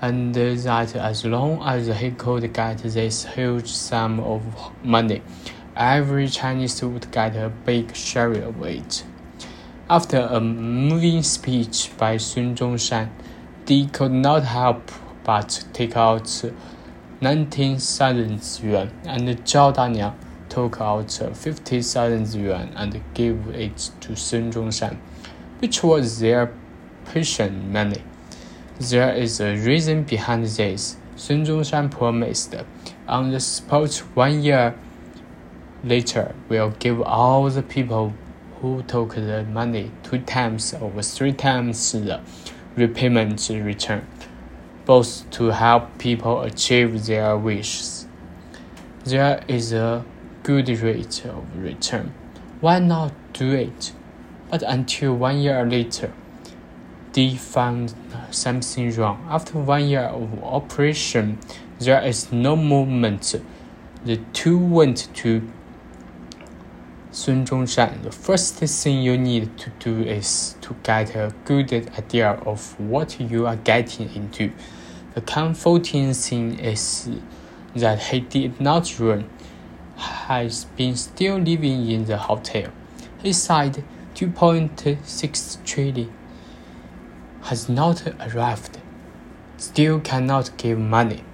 and 0.02 0.34
that 0.34 0.96
as 0.96 1.24
long 1.24 1.62
as 1.62 1.86
he 1.98 2.10
could 2.10 2.52
get 2.52 2.78
this 2.78 3.24
huge 3.24 3.68
sum 3.68 4.20
of 4.20 4.42
money, 4.84 5.22
every 5.76 6.28
Chinese 6.28 6.82
would 6.82 7.10
get 7.10 7.36
a 7.36 7.48
big 7.48 7.94
share 7.94 8.32
of 8.32 8.62
it. 8.62 9.04
After 9.88 10.18
a 10.18 10.40
moving 10.40 11.22
speech 11.22 11.90
by 11.96 12.16
Sun 12.16 12.56
Zhongshan, 12.56 13.08
Di 13.66 13.88
could 13.92 14.12
not 14.12 14.44
help 14.44 14.92
but 15.24 15.64
take 15.72 15.96
out 15.96 16.44
19,000 17.20 18.60
yuan, 18.62 18.92
and 19.04 19.28
Zhao 19.44 19.74
Daniang 19.74 20.14
took 20.48 20.80
out 20.80 21.10
50,000 21.10 22.32
yuan 22.34 22.72
and 22.76 23.02
gave 23.12 23.48
it 23.48 23.90
to 24.02 24.14
Sun 24.14 24.52
Zhongshan, 24.52 24.96
which 25.58 25.82
was 25.82 26.20
their 26.20 26.52
patient 27.06 27.64
money. 27.72 28.04
There 28.78 29.12
is 29.12 29.40
a 29.40 29.56
reason 29.56 30.04
behind 30.04 30.46
this. 30.46 30.96
Sun 31.16 31.44
Zhongshan 31.44 31.90
promised 31.90 32.54
on 33.08 33.32
the 33.32 33.40
spot 33.40 33.96
one 34.14 34.44
year 34.44 34.76
later 35.82 36.36
will 36.48 36.70
give 36.78 37.02
all 37.02 37.50
the 37.50 37.64
people 37.64 38.12
who 38.60 38.84
took 38.84 39.16
the 39.16 39.42
money 39.42 39.90
two 40.04 40.18
times 40.20 40.72
or 40.74 41.02
three 41.02 41.32
times 41.32 41.90
the 41.90 42.20
repayment 42.76 43.48
return, 43.48 44.06
both 44.84 45.28
to 45.30 45.46
help 45.46 45.98
people 45.98 46.42
achieve 46.42 47.06
their 47.06 47.36
wishes. 47.36 48.06
There 49.04 49.42
is 49.48 49.72
a 49.72 50.04
good 50.42 50.68
rate 50.68 51.24
of 51.24 51.44
return. 51.56 52.12
Why 52.60 52.78
not 52.78 53.12
do 53.32 53.52
it? 53.52 53.92
But 54.50 54.62
until 54.62 55.14
one 55.14 55.38
year 55.40 55.64
later, 55.64 56.12
they 57.12 57.34
found 57.34 57.94
something 58.30 58.94
wrong. 58.94 59.26
After 59.30 59.58
one 59.58 59.88
year 59.88 60.02
of 60.02 60.42
operation, 60.44 61.38
there 61.78 62.02
is 62.02 62.30
no 62.30 62.56
movement. 62.56 63.34
The 64.04 64.18
two 64.32 64.58
went 64.58 65.08
to 65.16 65.50
Sun 67.16 67.46
Zhongshan, 67.46 68.02
the 68.02 68.12
first 68.12 68.56
thing 68.56 69.00
you 69.00 69.16
need 69.16 69.56
to 69.56 69.70
do 69.78 70.02
is 70.02 70.54
to 70.60 70.76
get 70.82 71.16
a 71.16 71.32
good 71.46 71.72
idea 71.72 72.32
of 72.44 72.78
what 72.78 73.18
you 73.18 73.46
are 73.46 73.56
getting 73.56 74.14
into. 74.14 74.52
The 75.14 75.22
comforting 75.22 76.12
thing 76.12 76.58
is 76.58 77.08
that 77.74 78.02
he 78.02 78.20
did 78.20 78.60
not 78.60 79.00
run, 79.00 79.30
has 79.96 80.66
been 80.76 80.94
still 80.94 81.38
living 81.38 81.88
in 81.88 82.04
the 82.04 82.18
hotel. 82.18 82.70
He 83.22 83.32
said 83.32 83.82
2.6 84.14 85.64
trillion 85.64 86.12
has 87.44 87.66
not 87.66 88.06
arrived, 88.20 88.78
still 89.56 90.00
cannot 90.00 90.54
give 90.58 90.78
money. 90.78 91.24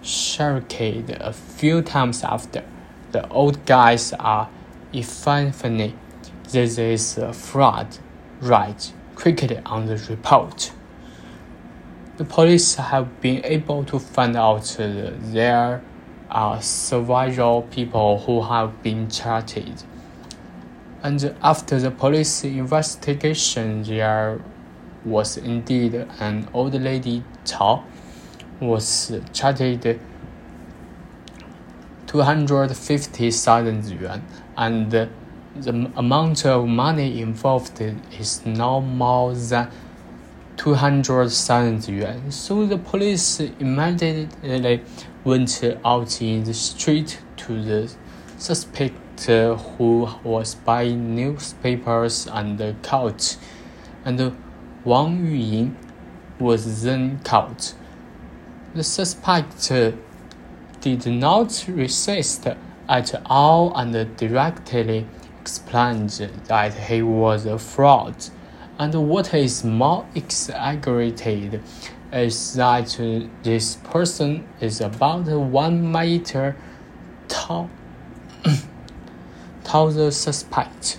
Shirked 0.00 0.80
a 0.80 1.34
few 1.34 1.82
times 1.82 2.24
after, 2.24 2.64
the 3.12 3.28
old 3.28 3.66
guys 3.66 4.14
are 4.14 4.48
Epiphany. 4.92 5.94
This 6.50 6.78
is 6.78 7.18
a 7.18 7.32
fraud. 7.32 7.98
Right, 8.40 8.92
quickly 9.14 9.60
on 9.64 9.86
the 9.86 9.96
report. 10.08 10.72
The 12.16 12.24
police 12.24 12.74
have 12.74 13.20
been 13.20 13.44
able 13.44 13.84
to 13.84 13.98
find 13.98 14.36
out 14.36 14.76
there 14.78 15.82
are 16.30 16.60
several 16.60 17.62
people 17.62 18.18
who 18.18 18.42
have 18.42 18.82
been 18.82 19.08
charged. 19.08 19.84
And 21.02 21.34
after 21.42 21.78
the 21.78 21.90
police 21.90 22.44
investigation, 22.44 23.84
there 23.84 24.40
was 25.04 25.36
indeed 25.36 25.94
an 26.18 26.48
old 26.52 26.74
lady 26.74 27.22
Chao 27.44 27.84
was 28.60 29.12
charged 29.32 29.98
250,000 32.06 33.84
yuan 33.88 34.22
and 34.56 34.90
the 34.90 35.08
amount 35.96 36.46
of 36.46 36.66
money 36.66 37.20
involved 37.20 37.80
is 38.18 38.44
now 38.46 38.80
more 38.80 39.34
than 39.34 39.70
200,000 40.56 41.88
yuan. 41.88 42.30
So 42.30 42.66
the 42.66 42.78
police 42.78 43.40
immediately 43.40 44.82
went 45.24 45.62
out 45.84 46.20
in 46.20 46.44
the 46.44 46.54
street 46.54 47.20
to 47.38 47.62
the 47.62 47.90
suspect 48.36 49.26
who 49.26 50.08
was 50.24 50.54
buying 50.54 51.14
newspapers 51.14 52.26
and 52.26 52.82
caught, 52.82 53.36
and 54.04 54.36
Wang 54.84 55.26
Yuying 55.26 55.74
was 56.38 56.82
then 56.82 57.20
caught. 57.22 57.74
The 58.74 58.82
suspect 58.82 59.68
did 60.80 61.06
not 61.06 61.64
resist 61.68 62.46
at 62.90 63.22
all 63.26 63.72
and 63.76 64.16
directly 64.16 65.06
explained 65.40 66.10
that 66.48 66.74
he 66.74 67.00
was 67.00 67.46
a 67.46 67.56
fraud. 67.56 68.16
And 68.80 69.08
what 69.08 69.32
is 69.32 69.62
more 69.62 70.06
exaggerated 70.16 71.62
is 72.12 72.54
that 72.54 72.98
this 73.44 73.76
person 73.76 74.48
is 74.60 74.80
about 74.80 75.28
one 75.28 75.92
meter 75.92 76.56
tall, 77.28 77.70
tall 79.64 79.90
the 79.90 80.10
suspect, 80.10 80.98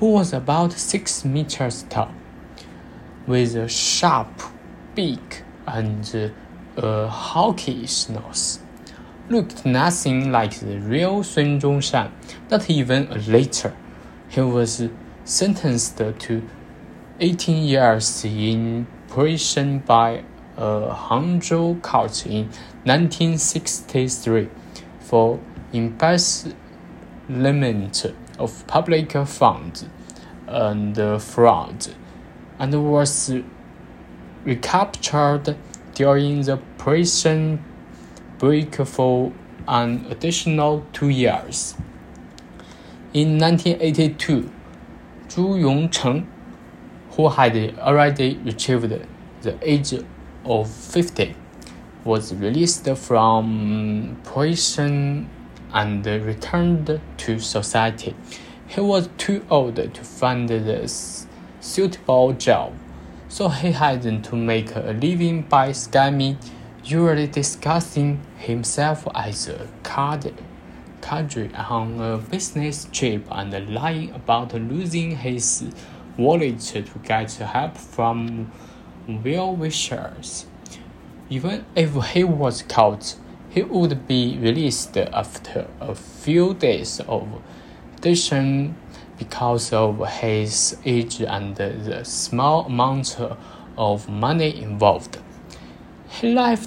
who 0.00 0.12
was 0.12 0.32
about 0.32 0.72
six 0.72 1.22
meters 1.22 1.84
tall, 1.90 2.14
with 3.26 3.54
a 3.56 3.68
sharp 3.68 4.40
beak 4.94 5.42
and 5.66 6.32
a 6.78 7.08
hawkish 7.08 8.08
nose 8.08 8.63
looked 9.28 9.64
nothing 9.64 10.30
like 10.30 10.60
the 10.60 10.78
real 10.78 11.22
Sun 11.22 11.60
Zhongshan. 11.60 12.10
Not 12.50 12.68
even 12.68 13.08
a 13.10 13.18
later, 13.18 13.74
he 14.28 14.40
was 14.40 14.82
sentenced 15.24 15.96
to 15.96 16.42
18 17.20 17.64
years 17.64 18.24
in 18.24 18.86
prison 19.08 19.78
by 19.78 20.24
a 20.56 20.94
Hangzhou 20.94 21.80
court 21.82 22.26
in 22.26 22.50
1963 22.84 24.48
for 25.00 25.40
embezzlement 25.72 26.54
of 28.38 28.66
public 28.66 29.12
funds 29.26 29.86
and 30.46 31.22
fraud, 31.22 31.86
and 32.58 32.90
was 32.90 33.32
recaptured 34.44 35.56
during 35.94 36.42
the 36.42 36.58
prison 36.76 37.64
break 38.38 38.74
for 38.74 39.32
an 39.66 40.06
additional 40.10 40.84
two 40.92 41.08
years. 41.08 41.74
In 43.12 43.38
1982, 43.38 44.50
Zhu 45.28 45.60
Yongcheng, 45.60 46.26
who 47.12 47.28
had 47.28 47.78
already 47.78 48.40
achieved 48.46 48.92
the 49.42 49.58
age 49.62 49.94
of 50.44 50.70
50, 50.70 51.34
was 52.04 52.34
released 52.34 52.88
from 52.96 54.20
prison 54.24 55.30
and 55.72 56.04
returned 56.04 57.00
to 57.16 57.38
society. 57.38 58.14
He 58.66 58.80
was 58.80 59.08
too 59.16 59.44
old 59.50 59.76
to 59.76 60.04
find 60.04 60.50
a 60.50 60.88
suitable 61.60 62.32
job, 62.32 62.72
so 63.28 63.48
he 63.48 63.72
had 63.72 64.02
to 64.24 64.36
make 64.36 64.74
a 64.74 64.96
living 65.00 65.42
by 65.42 65.70
scamming 65.70 66.36
usually 66.84 67.26
discussing 67.26 68.20
himself 68.36 69.08
as 69.14 69.48
a 69.48 69.68
cadre, 69.82 70.34
on 71.54 72.00
a 72.00 72.18
business 72.18 72.86
trip 72.92 73.26
and 73.30 73.74
lying 73.74 74.10
about 74.12 74.52
losing 74.54 75.16
his 75.16 75.64
wallet 76.16 76.60
to 76.60 76.82
get 77.02 77.32
help 77.32 77.76
from 77.76 78.50
well-wishers. 79.06 80.46
Even 81.30 81.64
if 81.74 81.94
he 82.12 82.22
was 82.24 82.62
caught, 82.62 83.16
he 83.48 83.62
would 83.62 84.06
be 84.06 84.36
released 84.38 84.96
after 84.96 85.66
a 85.80 85.94
few 85.94 86.54
days 86.54 87.00
of 87.00 87.26
detention 88.00 88.76
because 89.18 89.72
of 89.72 90.06
his 90.20 90.76
age 90.84 91.20
and 91.22 91.56
the 91.56 92.04
small 92.04 92.66
amount 92.66 93.16
of 93.78 94.08
money 94.08 94.60
involved. 94.60 95.18
He 96.08 96.32
left 96.32 96.63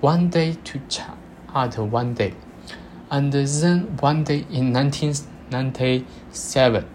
one 0.00 0.30
day 0.30 0.56
to 0.64 0.80
chat 0.88 1.16
ah, 1.54 1.68
one 1.68 2.14
day, 2.14 2.32
and 3.10 3.30
then 3.32 3.96
one 3.98 4.24
day 4.24 4.46
in 4.50 4.72
1997, 4.72 6.86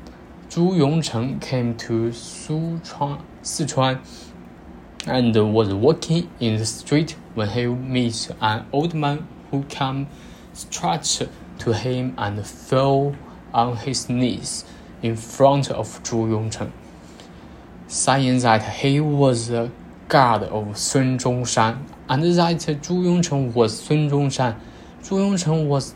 Zhu 0.50 0.74
Yongcheng 0.74 1.40
came 1.40 1.78
to 1.78 2.10
Sichuan, 2.10 3.22
Sichuan 3.44 4.00
and 5.06 5.36
was 5.54 5.72
walking 5.72 6.32
in 6.40 6.58
the 6.58 6.66
street 6.66 7.16
when 7.36 7.50
he 7.50 7.68
met 7.68 8.32
an 8.42 8.66
old 8.72 8.96
man 8.96 9.28
who 9.52 9.62
came 9.66 10.08
straight 10.54 11.28
to 11.60 11.74
him 11.74 12.16
and 12.18 12.44
fell 12.48 13.16
on 13.54 13.78
his 13.78 14.10
knees 14.10 14.66
in 15.04 15.16
front 15.16 15.70
of 15.70 16.02
Zhu 16.02 16.28
Yongcheng, 16.28 16.72
saying 17.88 18.40
that 18.40 18.64
he 18.64 19.00
was 19.00 19.52
a 19.52 19.70
god 20.08 20.44
of 20.44 20.78
Sun 20.78 21.18
Zhongshan, 21.18 21.80
and 22.10 22.24
that 22.24 22.58
Zhu 22.58 23.04
Yongcheng 23.04 23.54
was 23.54 23.80
Sun 23.80 24.10
Zhongshan. 24.10 24.56
Zhu 25.02 25.18
Yongcheng 25.18 25.68
was 25.68 25.96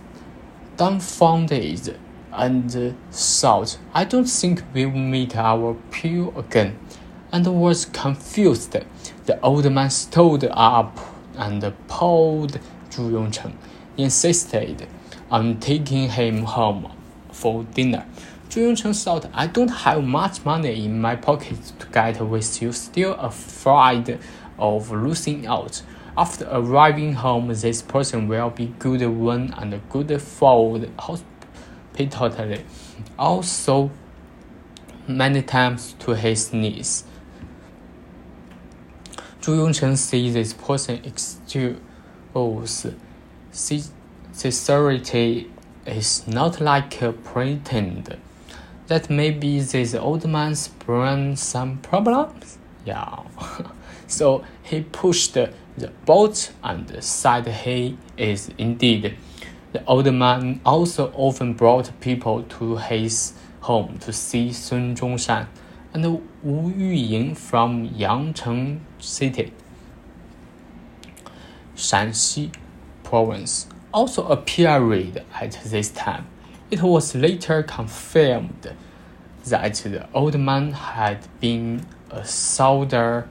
dumbfounded 0.78 1.98
and 2.32 2.76
uh, 2.76 2.91
thought, 3.12 3.78
I 3.93 4.06
don't 4.06 4.26
think 4.30 4.63
we'll 4.74 4.91
meet 4.91 5.36
our 5.36 5.76
peer 5.91 6.30
again, 6.38 6.80
and 7.32 7.45
was 7.60 7.86
confused. 7.86 8.76
The 9.26 9.39
old 9.41 9.72
man 9.72 9.89
stood 9.89 10.45
up 10.52 10.98
and 11.38 11.62
pulled 11.88 12.60
Zhu 12.89 13.12
Yongcheng, 13.12 13.54
insisted 13.98 14.88
on 15.30 15.60
taking 15.60 16.10
him 16.10 16.43
home 16.43 16.91
for 17.32 17.63
dinner. 17.63 18.06
Zhu 18.49 18.63
Yongcheng 18.67 19.03
thought, 19.03 19.29
I 19.31 19.45
don't 19.45 19.67
have 19.69 20.03
much 20.03 20.43
money 20.43 20.83
in 20.83 20.99
my 20.99 21.15
pocket 21.15 21.71
to 21.77 21.85
get 21.85 22.19
with 22.19 22.62
you, 22.63 22.71
still 22.71 23.13
afraid 23.13 24.17
of 24.57 24.89
losing 24.89 25.45
out. 25.45 25.83
After 26.17 26.47
arriving 26.51 27.13
home, 27.13 27.49
this 27.49 27.83
person 27.83 28.27
will 28.27 28.49
be 28.49 28.73
good 28.79 29.05
one 29.07 29.53
and 29.55 29.79
good 29.89 30.07
the 30.07 30.89
hospitality. 30.97 32.65
Also, 33.19 33.91
many 35.07 35.43
times 35.43 35.93
to 35.99 36.15
his 36.15 36.51
knees. 36.51 37.03
Zhu 39.41 39.57
Yongcheng 39.57 39.95
sees 39.95 40.33
this 40.33 40.53
person 40.53 40.99
exudes 41.05 42.88
sincerity 44.31 45.51
is 45.85 46.27
not 46.27 46.59
like 46.59 46.99
a 47.03 47.13
pretend 47.13 48.17
that 48.89 49.10
maybe 49.10 49.60
this 49.60 49.95
old 49.95 50.28
man's 50.28 50.67
brain 50.67 51.36
some 51.36 51.78
problems? 51.78 52.58
Yeah. 52.86 53.23
so 54.08 54.43
he 54.62 54.82
pushed 54.82 55.36
the 55.36 55.54
boat 56.06 56.52
and 56.63 57.02
said 57.04 57.47
he 57.47 57.97
is 58.17 58.52
indeed 58.58 59.15
The 59.71 59.86
old 59.86 60.12
man 60.12 60.62
also 60.65 61.12
often 61.15 61.54
brought 61.54 61.91
people 62.02 62.41
to 62.43 62.78
his 62.78 63.34
home 63.62 63.99
to 63.99 64.12
see 64.12 64.52
Sun 64.52 64.95
Zhongshan 64.95 65.45
and 65.93 66.06
Wu 66.43 66.73
Yuying 66.73 67.38
from 67.38 67.88
Yangcheng 67.89 68.80
City. 68.99 69.54
Shanxi 71.75 72.52
province 73.04 73.67
also 73.93 74.28
appeared 74.28 75.23
at 75.39 75.60
this 75.63 75.89
time. 75.89 76.25
It 76.71 76.84
was 76.84 77.15
later 77.15 77.63
confirmed 77.63 78.75
that 79.45 79.73
the 79.73 80.08
old 80.13 80.39
man 80.39 80.71
had 80.71 81.27
been 81.39 81.86
a 82.12 82.23
soldier 82.23 83.27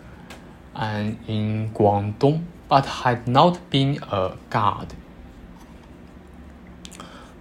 and 0.74 1.18
in 1.28 1.70
Guangdong, 1.72 2.42
but 2.68 2.84
had 2.84 3.28
not 3.28 3.70
been 3.70 3.98
a 4.10 4.36
god. 4.50 4.92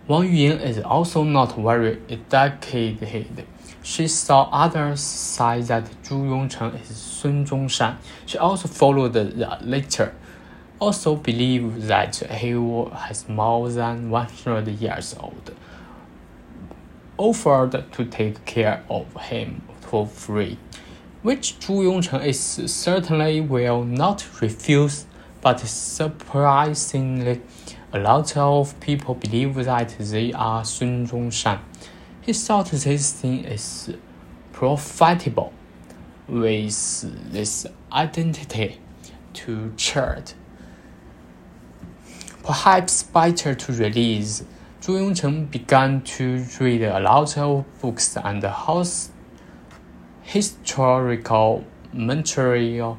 Wang 0.08 0.30
Yuying 0.30 0.62
is 0.62 0.80
also 0.80 1.24
not 1.24 1.56
very 1.56 2.00
educated. 2.10 3.48
She 3.82 4.08
saw 4.08 4.50
others 4.52 5.00
say 5.02 5.62
that 5.62 5.86
Zhu 6.04 6.30
Yongcheng 6.30 6.80
is 6.80 6.96
Sun 6.96 7.46
Zhongshan. 7.46 7.98
She 8.26 8.38
also 8.38 8.68
followed 8.68 9.14
the 9.14 9.58
later 9.62 10.14
also 10.80 11.16
believed 11.16 11.84
that 11.84 12.18
he 12.18 12.52
has 12.94 13.28
more 13.28 13.70
than 13.70 14.10
100 14.10 14.68
years 14.68 15.16
old, 15.20 15.52
offered 17.18 17.92
to 17.92 18.06
take 18.06 18.44
care 18.46 18.84
of 18.90 19.14
him 19.16 19.62
for 19.82 20.08
free, 20.08 20.58
which 21.22 21.60
Zhu 21.60 21.84
Yongcheng 21.84 22.26
is 22.26 22.40
certainly 22.40 23.42
will 23.42 23.84
not 23.84 24.26
refuse, 24.42 25.06
but 25.42 25.60
surprisingly, 25.60 27.42
a 27.94 28.00
lot 28.00 28.36
of 28.36 28.80
people 28.80 29.16
believe 29.16 29.56
that 29.56 29.96
they 30.00 30.34
are 30.34 30.64
Sun 30.64 31.08
Zhongshan. 31.08 31.60
He 32.22 32.34
thought 32.34 32.72
this 32.72 33.14
thing 33.14 33.46
is 33.46 33.94
profitable 34.52 35.54
with 36.28 37.32
this 37.32 37.66
identity 37.92 38.80
to 39.34 39.74
chart 39.78 40.34
Perhaps 42.48 43.04
better 43.04 43.54
to 43.54 43.74
release, 43.74 44.42
Zhu 44.80 44.94
Yongcheng 45.00 45.50
began 45.50 46.02
to 46.02 46.46
read 46.60 46.84
a 46.84 47.00
lot 47.00 47.36
of 47.36 47.66
books 47.82 48.16
and 48.16 48.44
house 48.44 49.10
historical 50.22 51.66
materials 51.92 52.98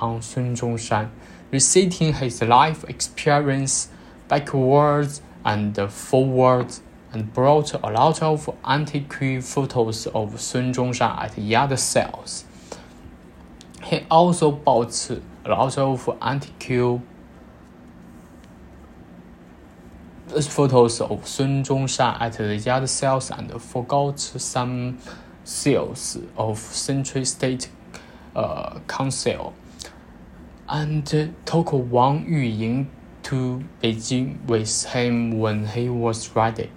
on 0.00 0.22
Sun 0.22 0.56
Zhongshan, 0.56 1.10
reciting 1.50 2.14
his 2.14 2.40
life 2.40 2.84
experience 2.88 3.88
backwards 4.28 5.20
and 5.44 5.76
forwards, 5.92 6.80
and 7.12 7.32
brought 7.34 7.74
a 7.74 7.90
lot 7.90 8.22
of 8.22 8.48
antique 8.64 9.42
photos 9.42 10.06
of 10.06 10.40
Sun 10.40 10.72
Zhongshan 10.72 11.18
at 11.22 11.36
yard 11.36 11.78
sales. 11.78 12.46
He 13.82 14.06
also 14.10 14.52
bought 14.52 15.10
a 15.44 15.48
lot 15.50 15.76
of 15.76 16.08
antique 16.22 16.98
photos 20.28 21.00
of 21.00 21.26
Sun 21.26 21.64
Zhongshan 21.64 22.20
at 22.20 22.34
the 22.34 22.56
yard 22.56 22.88
sales 22.88 23.30
and 23.30 23.60
forgot 23.62 24.18
some 24.18 24.98
sales 25.44 26.18
of 26.36 26.58
Central 26.58 27.24
State 27.24 27.68
uh, 28.34 28.80
Council, 28.88 29.54
and 30.68 31.06
took 31.44 31.72
Wang 31.72 32.26
Yuying 32.26 32.86
to 33.24 33.62
Beijing 33.82 34.44
with 34.46 34.84
him 34.86 35.38
when 35.38 35.66
he 35.66 35.88
was 35.88 36.34
ready. 36.34 36.70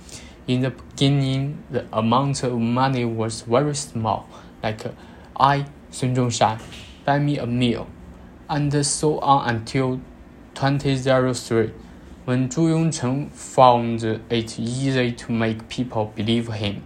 In 0.47 0.61
the 0.61 0.69
beginning, 0.69 1.63
the 1.69 1.85
amount 1.91 2.43
of 2.43 2.59
money 2.59 3.05
was 3.05 3.41
very 3.41 3.75
small, 3.75 4.29
like 4.61 4.81
I, 5.39 5.65
Sun 5.91 6.15
Zhongshan, 6.15 6.61
buy 7.05 7.19
me 7.19 7.37
a 7.37 7.45
meal, 7.45 7.87
and 8.49 8.85
so 8.85 9.19
on 9.19 9.49
until 9.49 9.99
2003 10.55 11.71
when 12.27 12.49
Zhu 12.49 12.67
Yongcheng 12.67 13.31
found 13.31 14.03
it 14.03 14.59
easy 14.59 15.13
to 15.13 15.31
make 15.31 15.69
people 15.69 16.11
believe 16.13 16.49
him, 16.49 16.83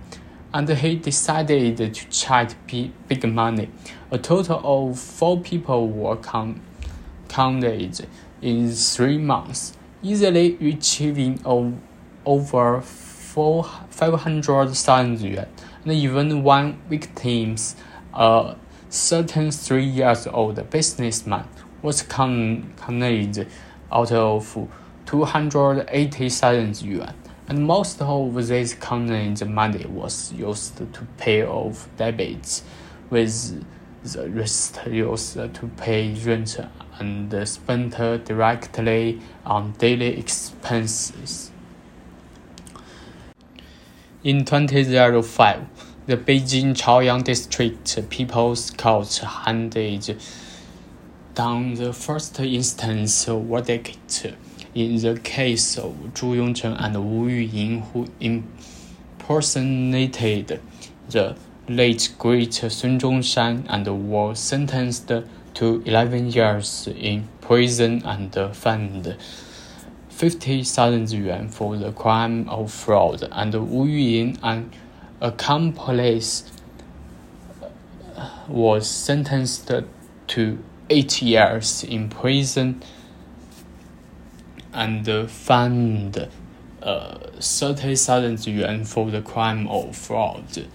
and 0.53 0.69
he 0.69 0.95
decided 0.97 1.77
to 1.77 1.89
charge 2.11 2.53
big 2.67 3.27
money. 3.27 3.67
A 4.11 4.19
total 4.19 4.61
of 4.63 4.99
four 4.99 5.39
people 5.41 5.87
were 5.87 6.15
counted 6.17 8.07
in 8.39 8.71
three 8.71 9.17
months, 9.17 9.75
easily 10.03 10.57
achieving 10.61 11.41
over 12.23 12.81
four, 12.81 13.63
500,000 13.89 15.21
yuan. 15.21 15.47
And 15.83 15.91
even 15.91 16.43
one 16.43 16.79
victim, 16.87 17.55
a 18.13 18.55
certain 18.89 19.49
three 19.49 19.85
years 19.85 20.27
old 20.27 20.69
businessman, 20.69 21.47
was 21.81 22.03
conned 22.03 22.75
out 23.91 24.11
of 24.11 24.69
280,000 25.11 26.81
yuan, 26.83 27.13
and 27.49 27.67
most 27.67 28.01
of 28.01 28.33
this 28.47 28.73
contained 28.73 29.45
money 29.45 29.85
was 29.87 30.31
used 30.31 30.77
to 30.77 31.05
pay 31.17 31.43
off 31.45 31.89
debts, 31.97 32.63
with 33.09 33.61
the 34.05 34.29
rest 34.29 34.79
used 34.89 35.33
to 35.33 35.69
pay 35.75 36.13
rent 36.25 36.57
and 36.97 37.47
spent 37.47 37.97
directly 38.25 39.19
on 39.45 39.73
daily 39.73 40.17
expenses. 40.17 41.51
In 44.23 44.45
2005, 44.45 45.65
the 46.05 46.15
Beijing 46.15 46.73
Chaoyang 46.73 47.25
District 47.25 48.09
People's 48.09 48.71
Court 48.71 49.13
handed 49.17 50.21
down 51.35 51.73
the 51.73 51.91
first 51.91 52.39
instance 52.39 53.25
verdict 53.25 54.33
in 54.73 54.95
the 54.97 55.19
case 55.19 55.77
of 55.77 55.93
Zhu 56.13 56.35
Yongcheng 56.37 56.75
and 56.79 56.95
Wu 56.95 57.27
Yuying, 57.27 57.83
who 57.91 58.07
impersonated 59.19 60.61
the 61.09 61.35
late 61.67 62.13
great 62.17 62.53
Sun 62.53 62.99
Zhongshan 62.99 63.65
and 63.69 64.09
were 64.09 64.33
sentenced 64.35 65.11
to 65.53 65.83
11 65.85 66.31
years 66.31 66.87
in 66.87 67.27
prison 67.41 68.01
and 68.05 68.33
fined 68.55 69.17
50,000 70.09 71.11
yuan 71.11 71.49
for 71.49 71.75
the 71.77 71.91
crime 71.91 72.47
of 72.47 72.71
fraud, 72.71 73.27
and 73.31 73.53
Wu 73.53 73.85
Yuying, 73.85 74.37
an 74.43 74.71
accomplice, 75.19 76.43
was 78.47 78.87
sentenced 78.87 79.71
to 80.27 80.57
eight 80.89 81.21
years 81.21 81.83
in 81.83 82.09
prison 82.09 82.81
and 84.73 85.29
fined 85.29 86.27
uh, 86.81 87.17
30,000 87.39 88.47
yuan 88.47 88.83
for 88.85 89.11
the 89.11 89.21
crime 89.21 89.67
of 89.67 89.95
fraud, 89.95 90.67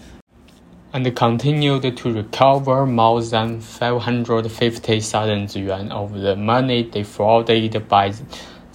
and 0.93 1.15
continued 1.15 1.97
to 1.97 2.13
recover 2.13 2.85
more 2.85 3.21
than 3.21 3.59
550,000 3.59 5.55
yuan 5.55 5.91
of 5.91 6.13
the 6.13 6.35
money 6.35 6.83
defrauded 6.83 7.87
by 7.87 8.13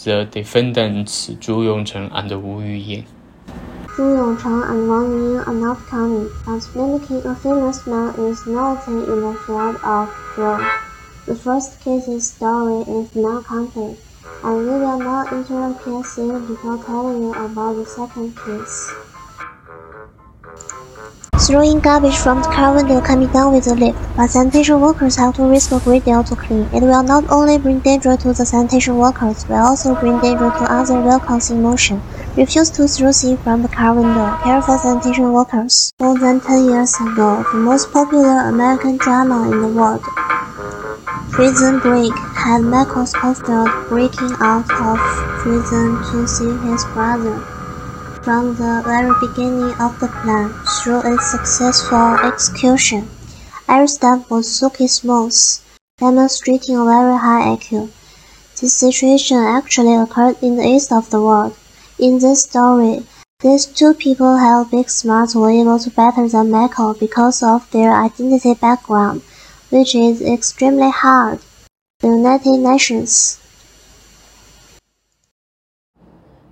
the 0.05 0.29
defendants 0.31 1.29
Zhu 1.29 1.65
Yongcheng 1.65 2.11
and 2.13 2.31
Wu 2.43 2.61
Yuying. 2.61 3.07
Zhu 3.95 4.17
Yongcheng 4.19 4.71
and 4.71 4.89
Wang 4.89 5.11
Yuying 5.11 5.47
are 5.47 5.55
not 5.55 5.87
counted, 5.87 6.31
but 6.45 6.69
mimicking 6.75 7.25
a 7.25 7.35
famous 7.37 7.87
man 7.87 8.15
is 8.19 8.47
nothing 8.47 9.03
in 9.03 9.21
the 9.21 9.35
field 9.47 9.77
of 9.85 10.13
fraud. 10.35 10.71
The 11.25 11.37
first 11.37 11.81
case's 11.81 12.33
story 12.33 12.83
is 12.83 13.15
not 13.15 13.47
counted 13.47 13.97
and 14.45 14.59
we 14.59 14.65
will 14.65 14.99
now 14.99 15.25
interrupt 15.31 15.85
here 15.85 16.39
before 16.41 16.83
telling 16.85 17.23
you 17.23 17.35
about 17.35 17.75
the 17.75 17.87
second 17.87 18.37
case. 18.37 18.93
Throwing 21.47 21.81
garbage 21.81 22.17
from 22.17 22.41
the 22.41 22.49
car 22.49 22.75
window 22.75 23.01
can 23.01 23.19
be 23.19 23.27
done 23.33 23.53
with 23.53 23.67
a 23.67 23.75
lift, 23.75 23.99
but 24.17 24.29
sanitation 24.29 24.81
workers 24.81 25.17
have 25.17 25.35
to 25.37 25.43
risk 25.43 25.73
a 25.73 25.81
great 25.81 26.05
deal 26.05 26.23
to 26.23 26.37
clean. 26.37 26.69
It 26.73 26.83
will 26.83 27.03
not 27.03 27.29
only 27.31 27.59
bring 27.59 27.81
danger 27.81 28.17
to 28.17 28.33
the 28.33 28.47
sanitation 28.47 28.97
workers, 28.97 29.45
but 29.45 29.59
also 29.59 29.95
bring 29.97 30.21
danger 30.21 30.51
to 30.51 30.65
other 30.71 31.03
vehicles 31.03 31.51
in 31.51 31.61
motion. 31.63 32.01
Refuse 32.37 32.71
to 32.71 32.87
throw 32.87 33.11
things 33.11 33.41
from 33.41 33.63
the 33.63 33.69
car 33.69 33.93
window. 33.95 34.39
Careful 34.45 34.79
sanitation 34.79 35.33
workers. 35.33 35.91
More 36.01 36.17
than 36.17 36.41
10 36.41 36.65
years 36.65 36.95
ago, 36.95 37.45
the 37.53 37.59
most 37.59 37.93
popular 37.93 38.49
American 38.49 38.97
drama 38.99 39.51
in 39.51 39.63
the 39.63 39.69
world, 39.69 40.03
Prison 41.33 41.79
Break 41.79 42.13
had 42.37 42.61
Michael 42.61 43.07
Scofield 43.07 43.89
breaking 43.89 44.33
out 44.41 44.71
of 44.71 44.99
prison 45.41 45.97
to 46.13 46.29
see 46.29 46.53
his 46.69 46.85
brother. 46.93 47.39
From 48.23 48.55
the 48.57 48.83
very 48.85 49.15
beginning 49.19 49.73
of 49.81 49.99
the 49.99 50.09
plan, 50.09 50.53
through 50.77 51.01
its 51.11 51.31
successful 51.31 52.19
execution, 52.23 53.09
step 53.87 54.29
was 54.29 54.47
Suki 54.47 54.87
smooth, 54.87 55.35
demonstrating 55.97 56.77
a 56.77 56.85
very 56.85 57.17
high 57.17 57.57
IQ. 57.57 57.89
This 58.61 58.77
situation 58.77 59.39
actually 59.39 59.95
occurred 59.95 60.37
in 60.43 60.57
the 60.57 60.69
east 60.69 60.93
of 60.93 61.09
the 61.09 61.23
world. 61.23 61.57
In 61.99 62.19
this 62.19 62.43
story, 62.43 63.07
these 63.41 63.65
two 63.65 63.95
people 63.95 64.37
held 64.37 64.71
big 64.71 64.91
smarts 64.91 65.35
were 65.35 65.51
able 65.51 65.79
to 65.79 65.89
better 65.89 66.29
than 66.29 66.51
Michael 66.51 66.93
because 66.93 67.43
of 67.43 67.71
their 67.71 67.95
identity 67.95 68.53
background, 68.53 69.23
which 69.73 69.95
is 69.95 70.21
extremely 70.21 70.91
hard. 70.91 71.39
The 72.01 72.09
United 72.09 72.59
Nations. 72.59 73.41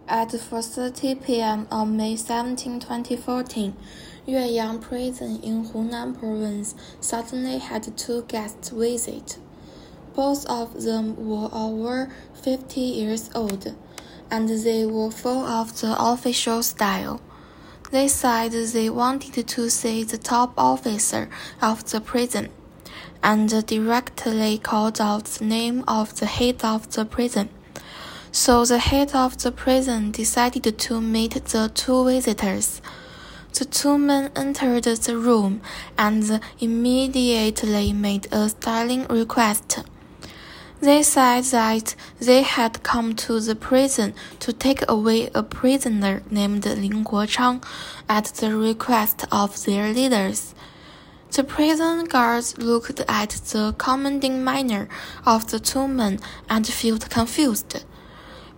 At 0.09 0.31
4:30 0.31 1.23
p.m. 1.25 1.69
on 1.71 1.97
May 1.99 2.17
17, 2.17 2.81
2014, 2.81 3.77
Yueyang 4.27 4.81
Prison 4.81 5.39
in 5.43 5.65
Hunan 5.67 6.19
Province 6.19 6.75
suddenly 7.01 7.59
had 7.59 7.85
two 7.97 8.23
guests 8.23 8.71
visit. 8.71 9.39
Both 10.15 10.47
of 10.47 10.83
them 10.83 11.15
were 11.29 11.51
over 11.53 12.11
50 12.33 12.81
years 12.81 13.31
old, 13.35 13.75
and 14.31 14.49
they 14.49 14.87
were 14.87 15.11
full 15.11 15.45
of 15.45 15.79
the 15.81 15.95
official 15.99 16.63
style. 16.63 17.21
They 17.93 18.09
said 18.09 18.53
they 18.53 18.89
wanted 18.89 19.47
to 19.47 19.69
see 19.69 20.05
the 20.05 20.19
top 20.19 20.55
officer 20.57 21.29
of 21.61 21.85
the 21.91 22.01
prison, 22.01 22.49
and 23.23 23.49
directly 23.67 24.59
called 24.59 25.01
out 25.01 25.25
the 25.25 25.45
name 25.45 25.85
of 25.87 26.19
the 26.19 26.27
head 26.27 26.65
of 26.65 26.91
the 26.93 27.05
prison. 27.05 27.49
So 28.33 28.65
the 28.65 28.79
head 28.79 29.15
of 29.15 29.39
the 29.39 29.51
prison 29.51 30.13
decided 30.13 30.79
to 30.79 31.01
meet 31.01 31.45
the 31.47 31.71
two 31.75 32.05
visitors. 32.05 32.81
The 33.53 33.65
two 33.65 33.99
men 33.99 34.31
entered 34.37 34.85
the 34.85 35.17
room 35.17 35.61
and 35.99 36.41
immediately 36.61 37.93
made 37.93 38.33
a 38.33 38.49
styling 38.49 39.07
request. 39.09 39.81
They 40.81 41.03
said 41.03 41.45
that 41.45 41.95
they 42.21 42.43
had 42.43 42.83
come 42.83 43.15
to 43.17 43.39
the 43.41 43.55
prison 43.55 44.15
to 44.39 44.53
take 44.53 44.83
away 44.89 45.29
a 45.35 45.43
prisoner 45.43 46.23
named 46.31 46.65
Lin 46.65 47.05
Guochang 47.05 47.63
at 48.09 48.27
the 48.37 48.57
request 48.57 49.27
of 49.31 49.63
their 49.67 49.93
leaders. 49.93 50.55
The 51.33 51.45
prison 51.45 52.07
guards 52.07 52.59
looked 52.59 53.01
at 53.09 53.31
the 53.31 53.75
commanding 53.79 54.43
manner 54.43 54.89
of 55.25 55.49
the 55.51 55.61
two 55.61 55.87
men 55.87 56.19
and 56.49 56.67
felt 56.67 57.09
confused. 57.09 57.85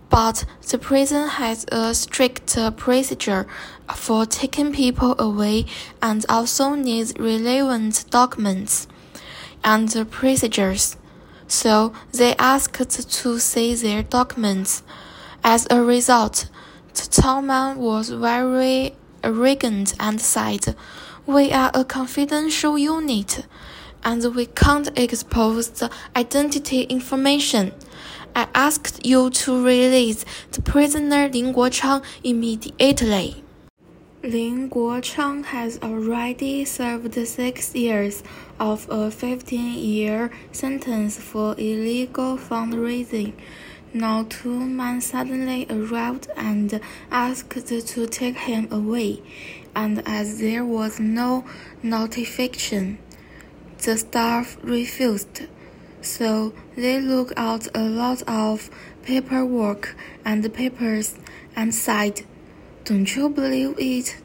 But 0.08 0.44
the 0.68 0.78
prison 0.78 1.28
has 1.28 1.66
a 1.70 1.94
strict 1.94 2.56
procedure 2.76 3.46
for 3.94 4.24
taking 4.24 4.72
people 4.72 5.14
away 5.18 5.66
and 6.00 6.24
also 6.28 6.74
needs 6.74 7.12
relevant 7.18 8.06
documents 8.10 8.88
and 9.62 10.10
procedures. 10.10 10.96
So 11.48 11.92
they 12.12 12.34
asked 12.36 12.88
to 12.88 13.38
see 13.38 13.74
their 13.74 14.02
documents. 14.02 14.82
As 15.44 15.66
a 15.70 15.82
result, 15.82 16.48
the 16.94 17.06
tall 17.10 17.42
man 17.42 17.78
was 17.78 18.08
very 18.08 18.96
arrogant 19.22 19.94
and 20.00 20.20
said, 20.20 20.74
We 21.26 21.52
are 21.52 21.70
a 21.72 21.84
confidential 21.84 22.76
unit, 22.76 23.46
and 24.02 24.34
we 24.34 24.46
can't 24.46 24.90
expose 24.98 25.68
the 25.68 25.88
identity 26.16 26.80
information. 26.82 27.72
I 28.34 28.48
asked 28.56 29.06
you 29.06 29.30
to 29.30 29.64
release 29.64 30.24
the 30.50 30.62
prisoner 30.62 31.28
Lin 31.28 31.54
Guochang 31.54 32.02
immediately. 32.24 33.44
Lin 34.24 34.68
Guochang 34.68 35.44
has 35.44 35.78
already 35.80 36.64
served 36.64 37.14
six 37.14 37.72
years 37.72 38.24
of 38.58 38.88
a 38.88 39.08
15-year 39.08 40.32
sentence 40.50 41.18
for 41.18 41.54
illegal 41.56 42.36
fundraising. 42.36 43.34
Now 43.94 44.24
two 44.28 44.58
men 44.58 45.02
suddenly 45.02 45.66
arrived 45.68 46.28
and 46.34 46.80
asked 47.10 47.66
to 47.68 48.06
take 48.06 48.38
him 48.38 48.66
away, 48.72 49.20
and 49.74 50.02
as 50.06 50.38
there 50.38 50.64
was 50.64 51.00
no 51.00 51.44
notification, 51.82 52.98
the 53.84 53.98
staff 53.98 54.56
refused. 54.62 55.42
So 56.00 56.52
they 56.76 57.00
looked 57.00 57.34
out 57.36 57.68
a 57.74 57.82
lot 57.82 58.22
of 58.28 58.70
paperwork 59.02 59.94
and 60.24 60.52
papers 60.52 61.16
and 61.54 61.74
said, 61.74 62.22
Don't 62.84 63.14
you 63.14 63.28
believe 63.28 63.74
it? 63.78 64.16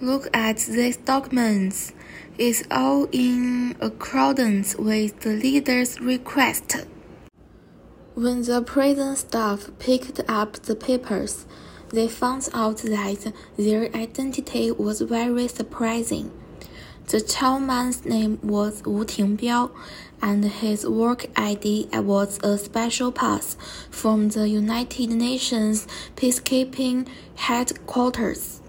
Look 0.00 0.28
at 0.34 0.58
these 0.58 0.96
documents. 0.96 1.92
It's 2.38 2.62
all 2.70 3.06
in 3.12 3.76
accordance 3.80 4.74
with 4.76 5.20
the 5.20 5.30
leader's 5.30 6.00
request. 6.00 6.86
When 8.14 8.42
the 8.42 8.62
prison 8.62 9.14
staff 9.16 9.70
picked 9.78 10.20
up 10.28 10.54
the 10.54 10.74
papers, 10.74 11.46
they 11.90 12.08
found 12.08 12.48
out 12.52 12.78
that 12.78 13.32
their 13.56 13.94
identity 13.94 14.70
was 14.70 15.00
very 15.00 15.48
surprising. 15.48 16.30
The 17.06 17.20
tall 17.20 17.58
man's 17.58 18.04
name 18.04 18.38
was 18.42 18.82
Wu 18.84 19.04
Tingbiao, 19.04 19.70
and 20.22 20.44
his 20.44 20.86
work 20.86 21.26
ID 21.36 21.88
was 21.94 22.38
a 22.44 22.56
special 22.56 23.10
pass 23.10 23.56
from 23.90 24.28
the 24.28 24.48
United 24.48 25.10
Nations 25.10 25.88
peacekeeping 26.14 27.08
headquarters. 27.34 28.60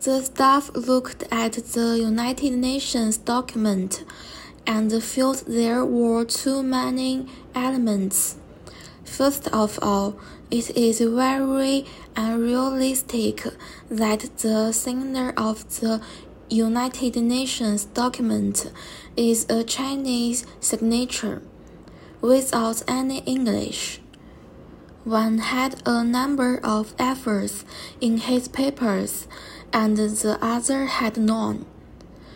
The 0.00 0.22
staff 0.22 0.70
looked 0.74 1.22
at 1.30 1.52
the 1.52 1.98
United 1.98 2.52
Nations 2.52 3.16
document 3.16 4.04
and 4.66 4.92
felt 5.02 5.44
there 5.46 5.84
were 5.84 6.24
too 6.24 6.62
many 6.62 7.26
elements. 7.54 8.36
First 9.04 9.48
of 9.48 9.78
all, 9.80 10.18
it 10.54 10.70
is 10.76 11.00
very 11.00 11.84
unrealistic 12.14 13.44
that 13.90 14.20
the 14.38 14.70
signer 14.70 15.34
of 15.36 15.68
the 15.80 16.00
United 16.48 17.16
Nations 17.16 17.86
document 17.86 18.70
is 19.16 19.46
a 19.48 19.64
Chinese 19.64 20.46
signature 20.60 21.42
without 22.20 22.84
any 22.86 23.18
English. 23.26 24.00
One 25.02 25.38
had 25.38 25.82
a 25.84 26.04
number 26.04 26.60
of 26.62 26.94
efforts 27.00 27.64
in 28.00 28.18
his 28.18 28.46
papers 28.46 29.26
and 29.72 29.96
the 29.96 30.38
other 30.40 30.86
had 30.86 31.16
none. 31.16 31.66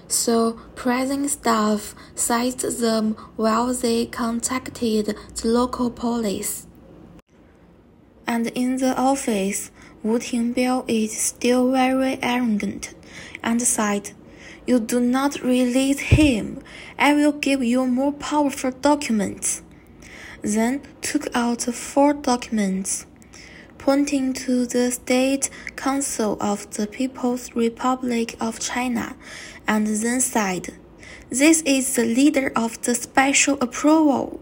So 0.08 0.58
prison 0.74 1.28
staff 1.28 1.94
seized 2.16 2.80
them 2.80 3.14
while 3.36 3.72
they 3.72 4.06
contacted 4.06 5.14
the 5.36 5.48
local 5.48 5.88
police. 5.88 6.67
And 8.28 8.48
in 8.48 8.76
the 8.76 8.94
office, 8.94 9.70
Wu 10.02 10.18
Tingbiao 10.18 10.84
is 10.86 11.16
still 11.16 11.72
very 11.72 12.18
arrogant 12.22 12.94
and 13.42 13.62
said, 13.62 14.10
You 14.66 14.78
do 14.80 15.00
not 15.00 15.42
release 15.42 16.00
him. 16.00 16.62
I 16.98 17.14
will 17.14 17.32
give 17.32 17.64
you 17.64 17.86
more 17.86 18.12
powerful 18.12 18.70
documents. 18.70 19.62
Then 20.42 20.82
took 21.00 21.34
out 21.34 21.62
four 21.62 22.12
documents, 22.12 23.06
pointing 23.78 24.34
to 24.34 24.66
the 24.66 24.90
State 24.90 25.48
Council 25.74 26.36
of 26.38 26.70
the 26.74 26.86
People's 26.86 27.56
Republic 27.56 28.36
of 28.42 28.60
China, 28.60 29.16
and 29.66 29.86
then 29.86 30.20
said, 30.20 30.74
This 31.30 31.62
is 31.62 31.96
the 31.96 32.04
leader 32.04 32.52
of 32.54 32.80
the 32.82 32.94
special 32.94 33.56
approval. 33.62 34.38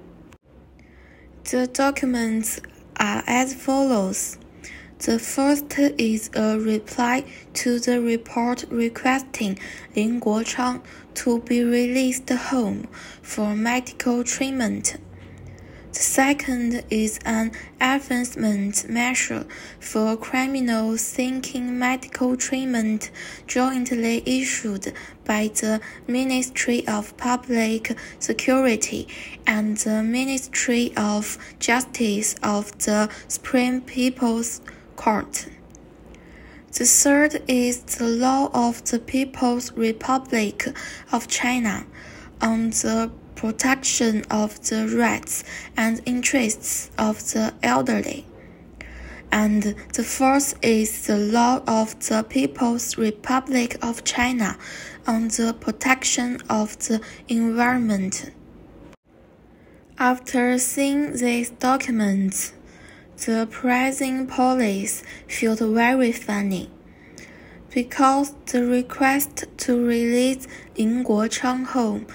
The 1.44 1.68
documents 1.68 2.60
are 2.98 3.22
as 3.26 3.54
follows. 3.54 4.38
The 4.98 5.18
first 5.18 5.74
is 5.78 6.30
a 6.34 6.58
reply 6.58 7.24
to 7.54 7.78
the 7.78 8.00
report 8.00 8.64
requesting 8.70 9.58
Lin 9.94 10.20
Guochang 10.20 10.82
to 11.14 11.40
be 11.40 11.62
released 11.62 12.30
home 12.30 12.88
for 13.22 13.54
medical 13.54 14.24
treatment. 14.24 14.96
The 15.96 16.02
second 16.02 16.84
is 16.90 17.18
an 17.24 17.52
advancement 17.80 18.86
measure 18.86 19.46
for 19.80 20.14
criminal 20.18 20.98
thinking 20.98 21.78
medical 21.78 22.36
treatment 22.36 23.10
jointly 23.46 24.22
issued 24.26 24.92
by 25.24 25.48
the 25.54 25.80
Ministry 26.06 26.86
of 26.86 27.16
Public 27.16 27.96
Security 28.18 29.08
and 29.46 29.78
the 29.78 30.02
Ministry 30.02 30.92
of 30.98 31.38
Justice 31.60 32.34
of 32.42 32.76
the 32.76 33.08
Supreme 33.26 33.80
People's 33.80 34.60
Court. 34.96 35.46
The 36.72 36.84
third 36.84 37.42
is 37.48 37.80
the 37.80 38.06
law 38.06 38.50
of 38.52 38.84
the 38.84 38.98
People's 38.98 39.72
Republic 39.72 40.68
of 41.10 41.26
China 41.26 41.86
on 42.42 42.68
the 42.68 43.10
protection 43.36 44.24
of 44.30 44.60
the 44.68 44.88
rights 44.88 45.44
and 45.76 46.00
interests 46.06 46.90
of 46.98 47.18
the 47.32 47.54
elderly. 47.62 48.26
And 49.30 49.62
the 49.92 50.02
fourth 50.02 50.54
is 50.62 51.06
the 51.06 51.18
law 51.18 51.62
of 51.66 51.98
the 52.08 52.24
People's 52.28 52.96
Republic 52.96 53.76
of 53.82 54.02
China 54.04 54.56
on 55.06 55.28
the 55.28 55.54
protection 55.60 56.40
of 56.48 56.78
the 56.78 57.00
environment. 57.28 58.30
After 59.98 60.58
seeing 60.58 61.12
these 61.16 61.50
documents, 61.50 62.52
the 63.24 63.48
prison 63.50 64.26
police 64.26 65.02
felt 65.28 65.60
very 65.60 66.12
funny 66.12 66.70
because 67.70 68.34
the 68.46 68.64
request 68.64 69.44
to 69.56 69.84
release 69.84 70.46
Lin 70.78 71.04
Guochang 71.04 71.66
home 71.66 72.06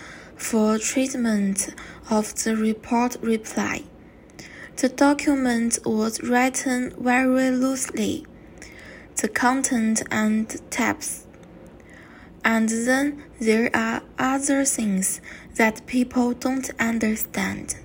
for 0.41 0.79
treatment 0.79 1.69
of 2.09 2.33
the 2.43 2.55
report 2.55 3.15
reply. 3.21 3.83
The 4.77 4.89
document 4.89 5.77
was 5.85 6.19
written 6.21 6.93
very 6.97 7.51
loosely, 7.51 8.25
the 9.17 9.27
content 9.29 10.01
and 10.09 10.49
tabs. 10.71 11.27
And 12.43 12.67
then 12.67 13.23
there 13.39 13.69
are 13.75 14.01
other 14.17 14.65
things 14.65 15.21
that 15.55 15.85
people 15.85 16.33
don't 16.33 16.71
understand, 16.79 17.75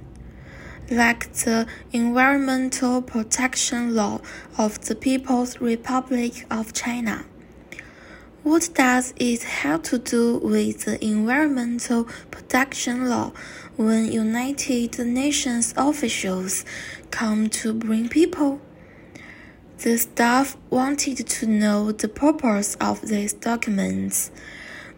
like 0.90 1.30
the 1.34 1.66
Environmental 1.92 3.02
Protection 3.02 3.94
Law 3.94 4.22
of 4.56 4.80
the 4.86 4.94
People's 4.94 5.60
Republic 5.60 6.46
of 6.50 6.72
China. 6.72 7.26
What 8.46 8.70
does 8.74 9.12
it 9.16 9.42
have 9.42 9.82
to 9.90 9.98
do 9.98 10.38
with 10.38 10.84
the 10.84 11.04
Environmental 11.04 12.04
Protection 12.30 13.08
Law 13.08 13.32
when 13.74 14.12
United 14.12 15.00
Nations 15.00 15.74
officials 15.76 16.64
come 17.10 17.48
to 17.48 17.74
bring 17.74 18.08
people? 18.08 18.60
The 19.78 19.98
staff 19.98 20.56
wanted 20.70 21.26
to 21.26 21.46
know 21.48 21.90
the 21.90 22.06
purpose 22.06 22.76
of 22.76 23.08
these 23.08 23.32
documents, 23.32 24.30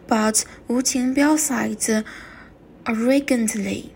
but 0.05 0.45
Wu 0.67 0.83
Qingbiao 0.83 1.39
said 1.39 2.05
arrogantly, 2.85 3.95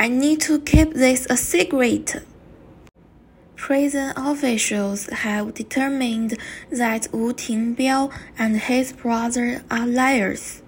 I 0.00 0.08
need 0.08 0.40
to 0.40 0.58
keep 0.60 0.94
this 0.94 1.28
a 1.30 1.36
secret. 1.36 2.16
Prison 3.62 4.12
officials 4.16 5.06
have 5.06 5.54
determined 5.54 6.36
that 6.68 7.06
Wu 7.12 7.32
Tingbiao 7.32 8.12
and 8.36 8.56
his 8.56 8.92
brother 8.92 9.62
are 9.70 9.86
liars, 9.86 10.62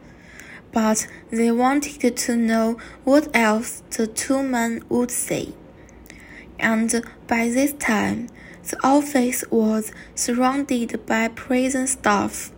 but 0.70 1.08
they 1.28 1.50
wanted 1.50 2.16
to 2.16 2.36
know 2.36 2.78
what 3.02 3.34
else 3.34 3.82
the 3.90 4.06
two 4.06 4.44
men 4.44 4.84
would 4.88 5.10
say. 5.10 5.54
And 6.60 7.04
by 7.26 7.48
this 7.48 7.72
time, 7.72 8.28
the 8.70 8.78
office 8.86 9.42
was 9.50 9.90
surrounded 10.14 11.04
by 11.04 11.26
prison 11.26 11.88
staff. 11.88 12.52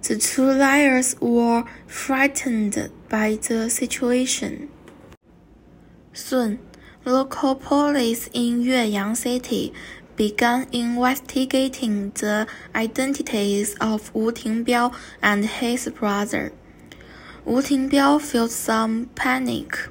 The 0.00 0.16
two 0.16 0.50
liars 0.50 1.16
were 1.20 1.64
frightened 1.86 2.90
by 3.10 3.38
the 3.46 3.68
situation. 3.68 4.70
Soon, 6.14 6.60
Local 7.06 7.54
police 7.54 8.28
in 8.34 8.62
Yueyang 8.62 9.16
City 9.16 9.72
began 10.16 10.66
investigating 10.70 12.10
the 12.10 12.46
identities 12.74 13.74
of 13.80 14.14
Wu 14.14 14.30
Tingbiao 14.30 14.94
and 15.22 15.46
his 15.46 15.88
brother. 15.88 16.52
Wu 17.46 17.62
Tingbiao 17.62 18.20
felt 18.20 18.50
some 18.50 19.06
panic, 19.14 19.88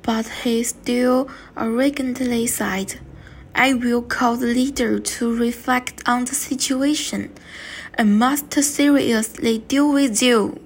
but 0.00 0.26
he 0.42 0.62
still 0.62 1.28
arrogantly 1.54 2.46
said, 2.46 2.98
I 3.54 3.74
will 3.74 4.00
call 4.00 4.36
the 4.36 4.46
leader 4.46 4.98
to 4.98 5.36
reflect 5.36 6.02
on 6.08 6.24
the 6.24 6.34
situation. 6.34 7.30
I 7.98 8.04
must 8.04 8.54
seriously 8.54 9.58
deal 9.58 9.92
with 9.92 10.22
you. 10.22 10.58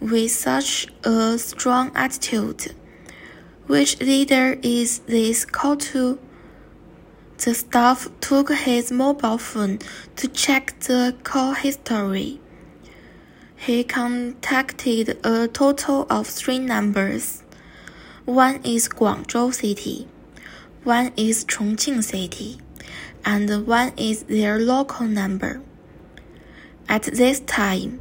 With 0.00 0.32
such 0.32 0.88
a 1.04 1.38
strong 1.38 1.92
attitude, 1.94 2.74
which 3.72 3.98
leader 4.00 4.58
is 4.62 4.98
this 5.06 5.46
call 5.46 5.76
to? 5.78 6.18
The 7.38 7.54
staff 7.54 8.06
took 8.20 8.52
his 8.52 8.92
mobile 8.92 9.38
phone 9.38 9.78
to 10.16 10.28
check 10.28 10.78
the 10.80 11.16
call 11.22 11.54
history. 11.54 12.38
He 13.56 13.82
contacted 13.82 15.16
a 15.24 15.48
total 15.48 16.06
of 16.10 16.26
three 16.26 16.58
numbers. 16.58 17.44
One 18.26 18.60
is 18.62 18.90
Guangzhou 18.90 19.54
City, 19.54 20.06
one 20.84 21.12
is 21.16 21.46
Chongqing 21.46 22.04
City, 22.04 22.60
and 23.24 23.66
one 23.66 23.92
is 23.96 24.24
their 24.24 24.58
local 24.58 25.06
number. 25.06 25.62
At 26.90 27.04
this 27.04 27.40
time, 27.40 28.00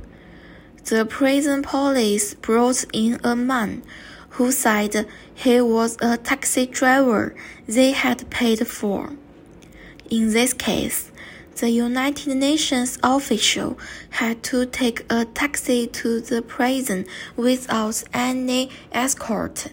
the 0.84 1.06
prison 1.06 1.62
police 1.62 2.34
brought 2.34 2.84
in 2.92 3.22
a 3.24 3.38
man 3.38 3.84
who 4.32 4.52
said 4.52 5.08
he 5.34 5.62
was 5.62 5.98
a 6.02 6.18
taxi 6.18 6.66
driver 6.66 7.36
they 7.68 7.92
had 7.92 8.30
paid 8.30 8.68
for. 8.68 9.14
In 10.10 10.34
this 10.34 10.54
case, 10.54 11.12
the 11.58 11.70
United 11.70 12.36
Nations 12.36 12.98
official 13.04 13.78
had 14.12 14.42
to 14.44 14.66
take 14.66 15.06
a 15.10 15.26
taxi 15.26 15.86
to 15.88 16.20
the 16.20 16.42
prison 16.42 17.06
without 17.36 18.04
any 18.14 18.70
escort. 18.92 19.68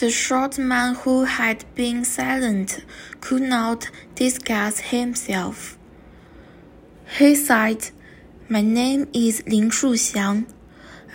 The 0.00 0.10
short 0.10 0.58
man 0.58 0.96
who 0.96 1.24
had 1.24 1.64
been 1.76 2.04
silent 2.04 2.84
could 3.20 3.42
not 3.42 3.90
disguise 4.16 4.80
himself. 4.80 5.78
He 7.16 7.36
said, 7.36 7.90
My 8.48 8.60
name 8.60 9.06
is 9.12 9.44
Lin 9.46 9.70
Shuxiang. 9.70 10.46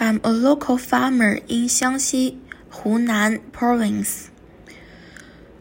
I'm 0.01 0.21
a 0.23 0.31
local 0.31 0.77
farmer 0.77 1.41
in 1.49 1.67
Xiangxi, 1.67 2.39
Hunan 2.71 3.51
province. 3.51 4.31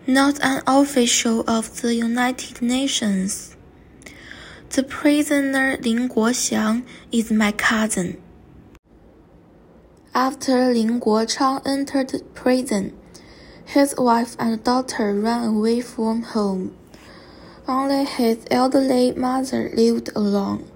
Not 0.07 0.38
an 0.40 0.62
official 0.64 1.42
of 1.51 1.83
the 1.83 1.96
United 1.96 2.62
Nations. 2.62 3.57
The 4.70 4.85
prisoner 4.85 5.77
Lin 5.83 6.09
Guoxiang 6.09 6.85
is 7.11 7.33
my 7.33 7.51
cousin. 7.51 8.22
After 10.14 10.72
Lin 10.72 11.01
Guochang 11.01 11.66
entered 11.66 12.12
prison, 12.35 12.96
his 13.64 13.96
wife 13.98 14.37
and 14.38 14.62
daughter 14.62 15.14
ran 15.14 15.48
away 15.48 15.81
from 15.81 16.22
home. 16.22 16.77
Only 17.66 18.05
his 18.05 18.38
elderly 18.53 19.11
mother 19.12 19.68
lived 19.74 20.11
alone. 20.14 20.70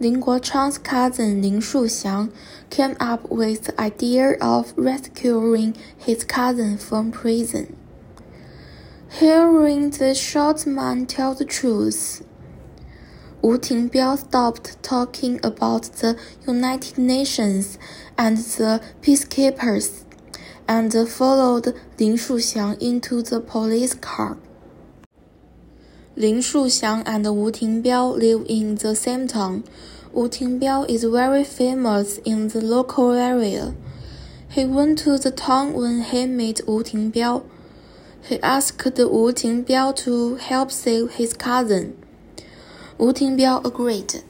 Lin 0.00 0.22
Guochang's 0.22 0.78
cousin 0.78 1.42
Lin 1.42 1.58
Shuxiang 1.58 2.32
came 2.70 2.96
up 3.00 3.28
with 3.30 3.64
the 3.64 3.80
idea 3.80 4.36
of 4.40 4.72
rescuing 4.76 5.74
his 5.96 6.22
cousin 6.22 6.78
from 6.78 7.10
prison. 7.10 7.76
Hearing 9.10 9.90
the 9.90 10.14
short 10.14 10.66
man 10.66 11.06
tell 11.06 11.34
the 11.34 11.44
truth, 11.44 12.24
Wu 13.42 13.58
Tingbiao 13.58 14.18
stopped 14.18 14.80
talking 14.84 15.40
about 15.42 15.82
the 16.00 16.16
United 16.46 16.96
Nations 16.96 17.76
and 18.16 18.36
the 18.36 18.80
peacekeepers 19.02 20.04
and 20.68 20.92
followed 21.08 21.74
Lin 21.98 22.14
Shuxiang 22.14 22.80
into 22.80 23.22
the 23.22 23.40
police 23.40 23.94
car. 23.94 24.36
Lin 26.18 26.38
Shuxiang 26.38 27.04
and 27.06 27.24
Wu 27.24 27.52
Tingbiao 27.52 28.18
live 28.18 28.44
in 28.48 28.74
the 28.74 28.96
same 28.96 29.28
town. 29.28 29.62
Wu 30.12 30.28
Tingbiao 30.28 30.90
is 30.90 31.04
very 31.04 31.44
famous 31.44 32.18
in 32.24 32.48
the 32.48 32.60
local 32.60 33.12
area. 33.12 33.72
He 34.48 34.64
went 34.64 34.98
to 35.04 35.16
the 35.16 35.30
town 35.30 35.74
when 35.74 36.02
he 36.02 36.26
met 36.26 36.62
Wu 36.66 36.82
Tingbiao. 36.82 37.44
He 38.20 38.42
asked 38.42 38.84
Wu 38.84 39.32
Tingbiao 39.32 39.94
to 39.98 40.34
help 40.34 40.72
save 40.72 41.12
his 41.12 41.34
cousin. 41.34 41.96
Wu 42.98 43.12
Tingbiao 43.12 43.64
agreed. 43.64 44.24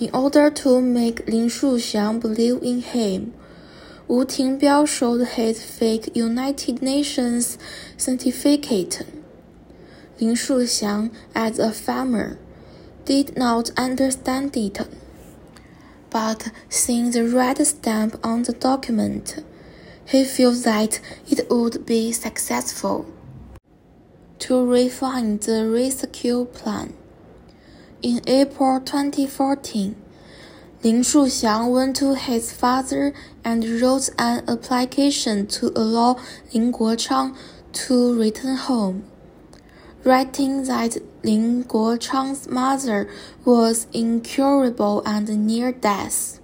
In 0.00 0.10
order 0.12 0.50
to 0.50 0.80
make 0.80 1.24
Lin 1.28 1.46
Shuxiang 1.46 2.18
believe 2.20 2.64
in 2.64 2.80
him, 2.80 3.32
Wu 4.08 4.24
Tingbiao 4.24 4.88
showed 4.88 5.24
his 5.24 5.62
fake 5.64 6.16
United 6.16 6.82
Nations 6.82 7.58
certificate. 7.96 9.06
Lin 10.20 10.34
Shuxiang, 10.34 11.10
as 11.34 11.58
a 11.58 11.72
farmer, 11.72 12.38
did 13.06 13.38
not 13.38 13.70
understand 13.76 14.54
it. 14.54 14.78
But 16.10 16.52
seeing 16.68 17.10
the 17.12 17.24
red 17.26 17.66
stamp 17.66 18.20
on 18.22 18.42
the 18.42 18.52
document, 18.52 19.42
he 20.04 20.24
feels 20.24 20.64
that 20.64 21.00
it 21.30 21.48
would 21.48 21.86
be 21.86 22.12
successful. 22.12 23.06
To 24.40 24.66
refine 24.66 25.38
the 25.38 25.66
rescue 25.66 26.44
plan. 26.44 26.92
In 28.02 28.20
April 28.26 28.80
2014, 28.80 29.96
Lin 30.82 31.00
Shuxiang 31.00 31.72
went 31.72 31.96
to 31.96 32.14
his 32.14 32.52
father 32.52 33.14
and 33.42 33.64
wrote 33.80 34.10
an 34.18 34.44
application 34.48 35.46
to 35.46 35.68
allow 35.76 36.18
Lin 36.52 36.72
Guochang 36.72 37.36
to 37.72 38.18
return 38.18 38.56
home 38.56 39.09
writing 40.04 40.64
that 40.64 40.96
Lin 41.22 41.64
Guochang's 41.64 42.48
mother 42.48 43.08
was 43.44 43.86
incurable 43.92 45.02
and 45.04 45.46
near 45.46 45.72
death. 45.72 46.40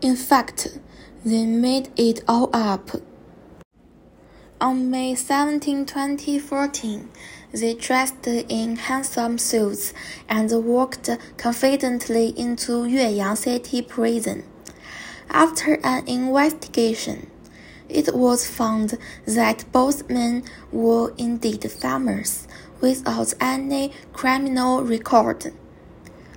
In 0.00 0.16
fact, 0.16 0.78
they 1.24 1.44
made 1.44 1.90
it 1.96 2.22
all 2.26 2.48
up. 2.52 2.90
On 4.60 4.90
May 4.90 5.14
17, 5.14 5.86
2014, 5.86 7.10
they 7.52 7.74
dressed 7.74 8.26
in 8.26 8.76
handsome 8.76 9.36
suits 9.36 9.92
and 10.28 10.50
walked 10.64 11.10
confidently 11.36 12.28
into 12.38 12.84
Yueyang 12.84 13.36
City 13.36 13.82
Prison. 13.82 14.44
After 15.28 15.78
an 15.84 16.06
investigation, 16.08 17.30
it 17.88 18.14
was 18.14 18.48
found 18.48 18.96
that 19.26 19.64
both 19.72 20.08
men 20.08 20.44
were 20.70 21.12
indeed 21.18 21.70
farmers 21.70 22.46
without 22.82 23.32
any 23.40 23.92
criminal 24.12 24.82
record. 24.82 25.54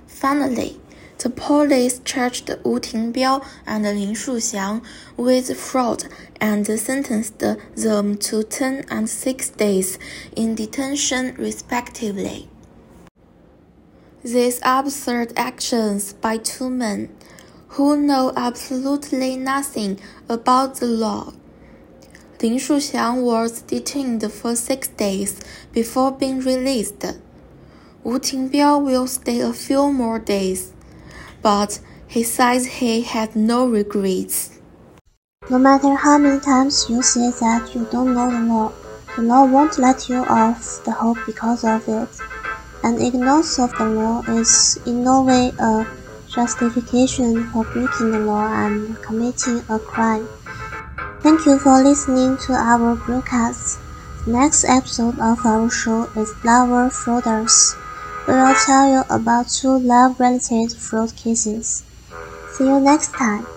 Finally, 0.06 0.80
the 1.18 1.28
police 1.28 2.00
charged 2.04 2.48
Wu 2.64 2.78
Tingbiao 2.78 3.44
and 3.66 3.84
Lin 3.84 4.14
Shuxiang 4.14 4.82
with 5.16 5.54
fraud 5.58 6.04
and 6.40 6.66
sentenced 6.66 7.38
them 7.38 8.16
to 8.16 8.42
10 8.42 8.84
and 8.90 9.08
6 9.10 9.48
days 9.50 9.98
in 10.34 10.54
detention 10.54 11.34
respectively. 11.36 12.48
These 14.22 14.60
absurd 14.62 15.32
actions 15.36 16.12
by 16.12 16.38
two 16.38 16.68
men 16.68 17.14
who 17.70 17.96
know 17.96 18.32
absolutely 18.36 19.36
nothing 19.36 20.00
about 20.28 20.76
the 20.76 20.86
law. 20.86 21.32
Lin 22.42 22.58
Shuxiang 22.58 23.22
was 23.22 23.62
detained 23.62 24.30
for 24.32 24.54
six 24.54 24.88
days 24.88 25.40
before 25.72 26.12
being 26.12 26.40
released. 26.40 27.04
Wu 28.04 28.18
Tingbiao 28.18 28.84
will 28.84 29.06
stay 29.06 29.40
a 29.40 29.52
few 29.52 29.92
more 29.92 30.18
days 30.18 30.72
but 31.46 31.78
he 32.08 32.24
says 32.24 32.66
he 32.66 33.02
had 33.02 33.36
no 33.36 33.68
regrets. 33.68 34.58
No 35.48 35.58
matter 35.60 35.94
how 35.94 36.18
many 36.18 36.40
times 36.40 36.86
you 36.88 37.02
say 37.02 37.30
that 37.38 37.72
you 37.72 37.86
don't 37.92 38.14
know 38.14 38.28
the 38.28 38.40
law, 38.52 38.72
the 39.14 39.22
law 39.22 39.44
won't 39.44 39.78
let 39.78 40.08
you 40.08 40.24
off 40.28 40.82
the 40.84 40.90
hook 40.90 41.18
because 41.24 41.62
of 41.62 41.86
it. 41.88 42.08
And 42.82 43.00
ignorance 43.00 43.60
of 43.60 43.70
the 43.78 43.84
law 43.86 44.22
is 44.28 44.76
in 44.86 45.04
no 45.04 45.22
way 45.22 45.52
a 45.60 45.86
justification 46.28 47.48
for 47.50 47.62
breaking 47.64 48.10
the 48.10 48.18
law 48.18 48.46
and 48.66 49.00
committing 49.02 49.62
a 49.68 49.78
crime. 49.78 50.26
Thank 51.26 51.44
you 51.44 51.58
for 51.58 51.82
listening 51.82 52.36
to 52.46 52.52
our 52.52 52.94
broadcast. 52.94 53.80
The 54.24 54.30
next 54.30 54.62
episode 54.62 55.18
of 55.18 55.44
our 55.44 55.68
show 55.68 56.04
is 56.14 56.32
Flower 56.34 56.88
Frauders. 56.88 57.74
We 58.28 58.34
will 58.34 58.54
tell 58.54 58.88
you 58.88 59.02
about 59.10 59.48
two 59.48 59.76
love-related 59.76 60.78
fraud 60.78 61.16
cases. 61.16 61.82
See 62.46 62.64
you 62.68 62.80
next 62.80 63.18
time. 63.18 63.48